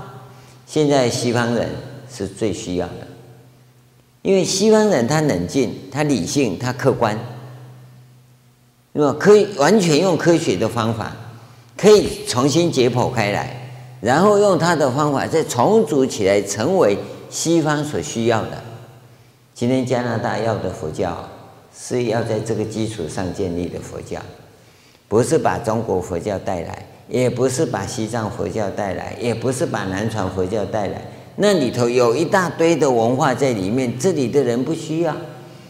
[0.66, 1.68] 现在西方人
[2.10, 3.06] 是最需要的，
[4.22, 7.18] 因为西方人他冷静，他理性，他客观，
[8.92, 11.14] 那么可以完全用科学的方法，
[11.76, 13.61] 可以重新解剖开来，
[14.02, 16.98] 然后用他的方法再重组起来，成为
[17.30, 18.62] 西方所需要的。
[19.54, 21.16] 今天加拿大要的佛教。
[21.74, 24.20] 是要在这个基础上建立的佛教，
[25.08, 31.02] 不是把中国佛教带来，也不是把西藏佛教带来，也不是把南传佛教带来。
[31.36, 35.16] 那里头有一大堆的文化在里面，这里的人不需要，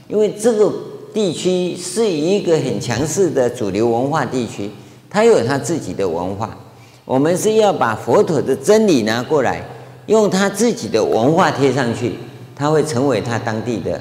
[0.08, 0.72] 因为这个
[1.14, 4.68] 地区是一个很强势的主流文化地区，
[5.08, 6.58] 它有它自己的文化。
[7.04, 9.62] 我们是要把佛陀的真理拿过来，
[10.06, 12.14] 用他自己的文化贴上去，
[12.54, 14.00] 他会成为他当地的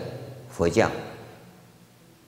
[0.49, 0.89] 佛教。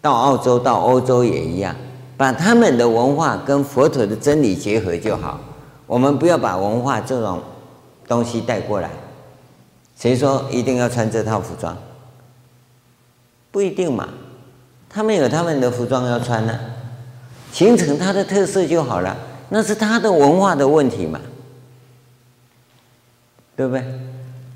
[0.02, 1.76] 到澳洲、到欧洲也一样，
[2.18, 5.40] 把他们的文化跟佛陀的真理结合就好。
[5.86, 7.42] 我们不要把文化这种
[8.08, 8.90] 东西带过来。
[9.98, 11.78] 谁说一定要穿这套服装？
[13.52, 14.10] 不一定嘛，
[14.90, 16.60] 他们有他们的服装要穿呢、
[17.52, 19.16] 形成他的特色就好了。
[19.56, 21.22] 那是他的文化的问题嘛，
[23.56, 23.86] 对不对？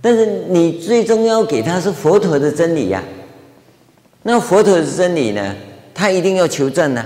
[0.02, 3.04] 但是你最终要给他是佛陀的真理呀、
[4.24, 5.56] 那佛陀的真理呢？
[5.94, 7.06] 他一定要求证呢。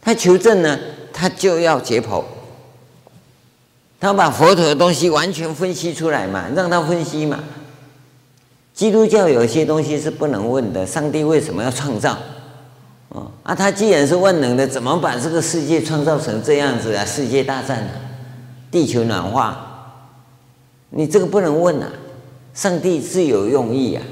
[0.00, 0.78] 他求证呢，
[1.12, 2.24] 他就要解剖。
[4.00, 7.44] 他把佛陀的东西完全分析出来嘛，让他分析嘛。
[8.72, 12.16] 基督教有些东西是不能问的，上帝为什么要创造？
[13.14, 17.04] 哦啊，他既然是万能的，怎么把这个世界创造成这样子啊？
[17.04, 17.90] 世界大战啊，
[18.70, 20.02] 地球暖化，
[20.90, 21.88] 你这个不能问啊。
[22.52, 24.02] 上帝自有用意啊，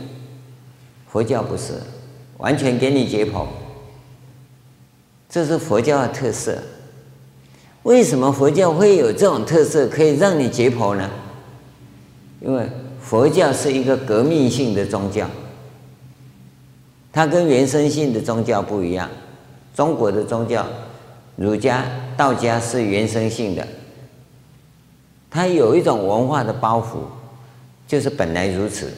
[1.08, 1.74] 佛教不是。
[2.38, 3.46] 完全给你解剖，
[5.28, 6.58] 这是佛教的特色。
[7.84, 11.08] 为什么佛教会有这种特色，可以让你解剖呢？
[12.40, 12.68] 因为
[13.00, 15.30] 佛教是一个革命性的宗教，
[17.12, 19.08] 它跟原生性的宗教不一样。
[19.74, 20.66] 中国的宗教，
[21.36, 21.84] 儒家、
[22.16, 23.66] 道家是原生性的，
[25.30, 26.98] 它有一种文化的包袱，
[27.86, 28.92] 就是本来如此。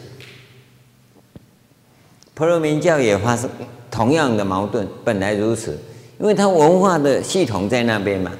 [2.34, 3.48] 婆罗门教也发生
[3.90, 5.78] 同样的矛盾，本来如此，
[6.18, 8.32] 因为他文化的系统在那边嘛，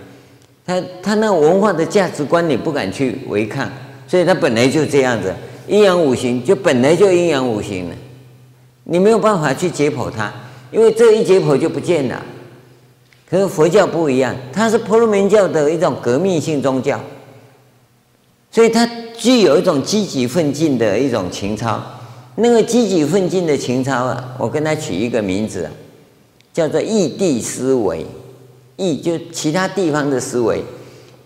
[0.67, 3.71] 他他那文化的价值观你不敢去违抗，
[4.09, 5.33] 所以他本来就这样子，
[5.69, 7.95] 阴阳五行就本来就阴阳五行了，
[8.85, 10.33] 你没有办法去解剖它，
[10.71, 12.23] 因为这一解剖就不见了。
[13.29, 17.01] 可是佛教不一样，它是婆罗门教的一种革命性宗教，
[18.51, 21.83] 所以它具有一种积极奋进的一种情操。
[22.37, 25.69] 那个积极奋进的情操啊，我跟他取一个名字，
[26.53, 28.05] 叫做异地思维。
[28.77, 30.61] 异就其他地方的思维。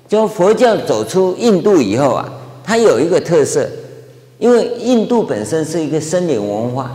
[0.06, 2.30] 就佛教走出印度以后啊，
[2.62, 3.66] 它有一个特色，
[4.38, 6.94] 因为印度本身是一个森林文化，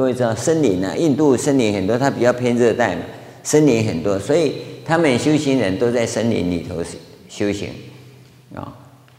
[0.00, 3.02] 各位知道森林啊，印度森林很多，它比较偏热带嘛，
[3.42, 6.76] 森林很多，所以他们修行人都在森林里头
[7.28, 7.68] 修行
[8.54, 8.72] 啊，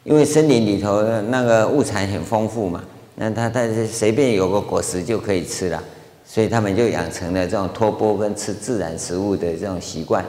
[0.03, 2.83] 因为森林里头那个物产很丰富嘛。
[3.13, 5.83] 那他他随便有个果实就可以吃了，
[6.25, 10.25] 所以他们就养成了这种托钵跟吃自然食物的这种习惯。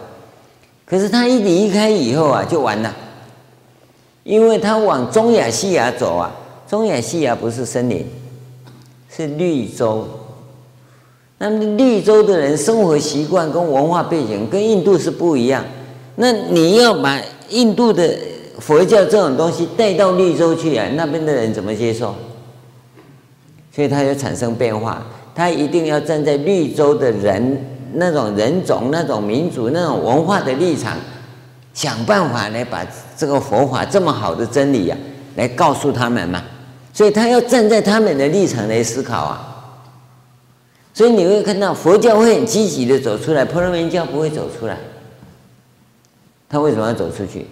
[0.84, 2.94] 可是他一离开以后啊，就完了，
[4.22, 6.30] 因为他往中亚细亚走啊，
[6.68, 8.05] 中亚细亚不是森林，
[9.09, 10.07] 是绿洲。
[11.43, 15.64] 那么绿洲的人生活习惯跟文化背景跟印度是不一样。
[16.14, 18.16] 那你要把印度的
[18.61, 22.14] 佛教这种东西带到绿洲去啊，那边的人怎么接受？
[23.74, 27.59] 所以它就产生变化，他一定要站在绿洲的人
[27.95, 30.97] 那种人种、那种民族、那种文化的立场，
[31.74, 32.86] 想办法来把
[33.16, 36.40] 这个佛法这么好的真理呀、啊，来告诉他们嘛。
[36.93, 39.49] 所以他要站在他们的立场来思考啊。
[40.95, 44.76] 所以你会看到佛教会很积极的走出来，婆罗门教不会走出来。
[46.49, 47.47] 他为什么要走出去？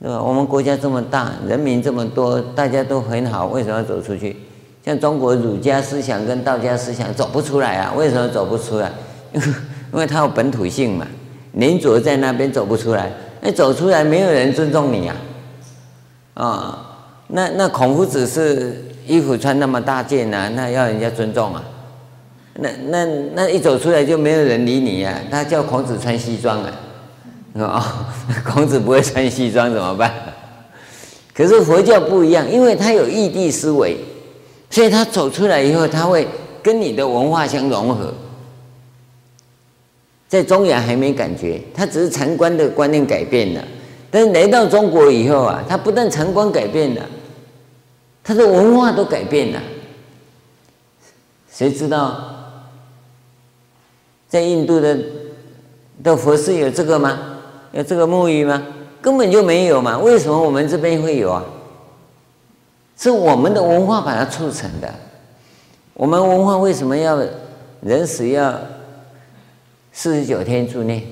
[0.00, 0.22] 对吧？
[0.22, 4.36] 我们国家这么大，人民这么多，大家都很好，为什么要走出去？
[4.84, 7.92] 像中国儒家思想跟道家思想走不出来啊？
[7.96, 8.90] 为什么走不出来？
[9.32, 9.46] 因为
[9.92, 11.06] 因为它有本土性嘛，
[11.52, 13.12] 黏着在那边走不出来。
[13.40, 15.16] 那走出来，没有人尊重你啊！
[16.34, 16.98] 啊、
[17.28, 21.64] 那那孔夫子是衣服穿那么大件啊，那要人家尊重啊？
[22.60, 23.04] 那那
[23.34, 26.72] 那一走出来就没有人理你呀、他叫孔子穿西装啊？
[27.54, 27.82] 哦，
[28.44, 30.12] 孔子不会穿西装怎么办？
[31.34, 33.96] 可是佛教不一样，因为他有异地思维，
[34.70, 36.28] 所以他走出来以后，他会
[36.62, 38.12] 跟你的文化相融合。
[40.28, 43.64] 在中亚还没感觉，他只是禅观的观念改变了，
[44.10, 47.02] 但是来到中国以后啊，他不但禅观改变了，
[48.28, 49.62] 他的文化都改变了。
[51.50, 52.20] 谁知道？
[54.28, 54.98] 在印度的
[56.04, 57.18] 的佛寺有这个吗？
[57.72, 58.62] 有这个沐浴吗？
[59.00, 59.98] 根本就没有嘛！
[59.98, 61.42] 为什么我们这边会有啊？
[62.98, 64.94] 是我们的文化把它促成的。
[65.94, 67.18] 我们文化为什么要
[67.80, 68.54] 人死要
[69.90, 71.02] 四十九天助念？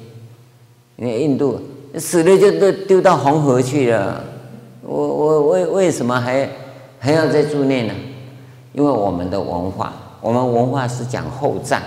[0.97, 1.59] 因为印度
[1.99, 4.23] 死了就都丢到红河去了。
[4.83, 6.47] 我我为为什么还
[7.07, 7.95] 还要再助念呢？
[8.73, 11.81] 因为我们的文化，我们文化是讲厚葬。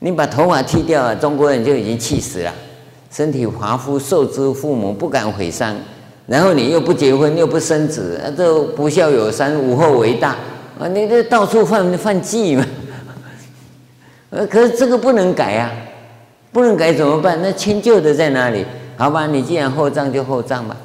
[0.00, 2.52] 你把头发剃掉了，中国人就已经气死了。
[3.10, 5.74] 身体发肤受之父母，不敢毁伤。
[6.26, 10.36] 然后你又不结婚，又不生子，啊这不孝有三，无后为大
[10.78, 10.86] 啊！
[10.86, 12.66] 你这到处犯犯忌嘛。
[14.28, 15.72] 呃，可是这个不能改啊，
[16.52, 17.38] 不能改怎么办？
[17.40, 18.62] 那迁就的在哪里？
[18.98, 20.76] 好吧，你既然厚葬就厚葬吧。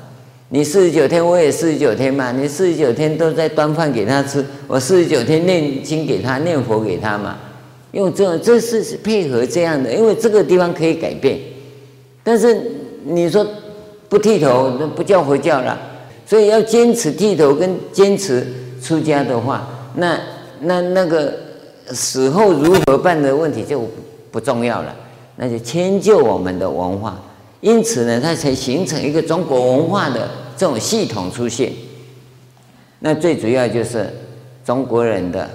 [0.50, 2.32] 你四十九天，我也四十九天嘛。
[2.32, 7.38] 你四十九天都在端饭给他吃，我四十九天念经给他，念佛给他嘛。
[7.91, 11.39] 用这，这是配合这样的，因为这个地方可以改变，
[12.24, 12.62] 但是
[13.04, 13.46] 你说
[14.08, 15.80] 不剃头，那不叫佛教了。
[16.28, 18.46] 所以要坚持剃头跟坚持
[18.82, 20.20] 出家的话，那
[20.62, 21.34] 那那个
[21.88, 23.82] 死后如何办的问题就
[24.32, 24.96] 不重要了，
[25.36, 27.20] 那就迁就我们的文化。
[27.66, 31.74] 因此呢，它才形成一个中国文化的这种系统出现。
[32.99, 34.07] 那最主要就是
[34.63, 35.49] 中国人的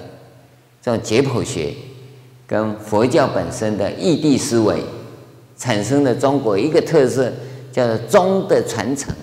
[0.81, 1.73] 这种解剖学。
[2.45, 4.75] 跟佛教本身的异地思维
[5.57, 7.31] 产生的中国一个特色，
[7.71, 9.15] 叫做宗的传承。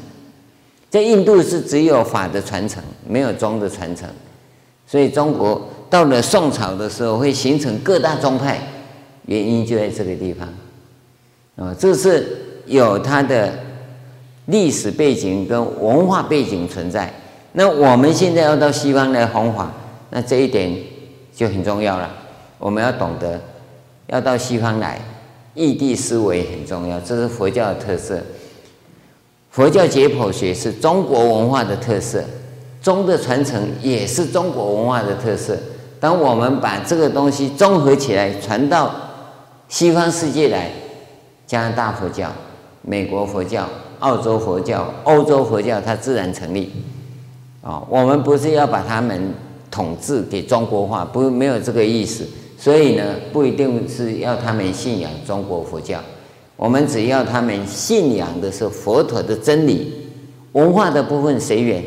[0.89, 4.09] 在印度是只有法的传承，没有宗的传承。
[4.87, 8.67] 所以中国到了宋朝的时候，会形成各大宗派，
[9.27, 10.49] 原因就在这个地方。
[11.57, 13.53] 啊，这是有它的
[14.47, 17.13] 历史背景跟文化背景存在。
[17.53, 19.73] 那我们现在要到西方来弘法，
[20.11, 20.73] 那这一点
[21.35, 22.09] 就很重要了。
[22.59, 23.41] 我们要懂得，
[24.07, 25.01] 要到西方来，
[25.55, 28.21] 异地思维很重要，这是佛教的特色。
[29.51, 32.23] 佛教解剖学是中国文化的特色，
[32.81, 35.57] 宗的传承也是中国文化的特色。
[35.99, 38.95] 当我们把这个东西综合起来，传到
[39.69, 40.71] 西方世界来，
[41.47, 42.31] 加拿大佛教、
[42.83, 43.69] 美国佛教、
[44.01, 46.71] 澳洲佛教、欧洲佛教，它自然成立。
[47.61, 49.35] 啊，我们不是要把他们
[49.71, 52.27] 统治给中国化，不，没有这个意思。
[52.57, 56.01] 所以呢，不一定是要他们信仰中国佛教，
[56.57, 59.93] 我们只要他们信仰的是佛陀的真理，
[60.53, 61.85] 文化的部分随缘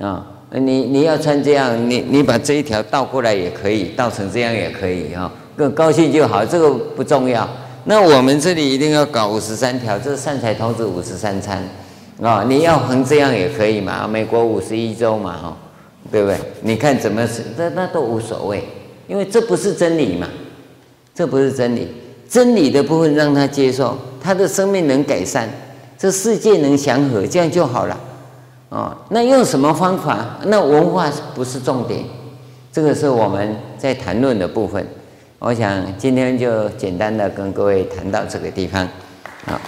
[0.00, 0.26] 啊。
[0.50, 7.46] 你你要穿这样，你你把这一条倒过来也可以，倒成这样也可以啊，更高兴就好，这个不重要。
[7.84, 11.62] 那我们这里一定要搞五十三条，这是善财童子五十三参
[12.22, 15.56] 啊，你要横这样也可以嘛，美国五十一周嘛，哈，
[16.10, 16.36] 对不对？
[16.62, 18.62] 你看怎么是，那那都无所谓。
[19.06, 20.28] 因为这不是真理嘛，
[21.14, 21.88] 这不是真理。
[22.28, 25.48] 真理的部分让他接受，他的生命能改善，
[25.96, 27.98] 这世界能祥和，这样就好了。
[28.68, 30.36] 哦，那用什么方法？
[30.44, 32.04] 那文化不是重点，
[32.70, 34.86] 这个是我们在谈论的部分。
[35.40, 38.82] 我想今天就简单的跟各位谈到这个地方，
[39.46, 39.60] 啊。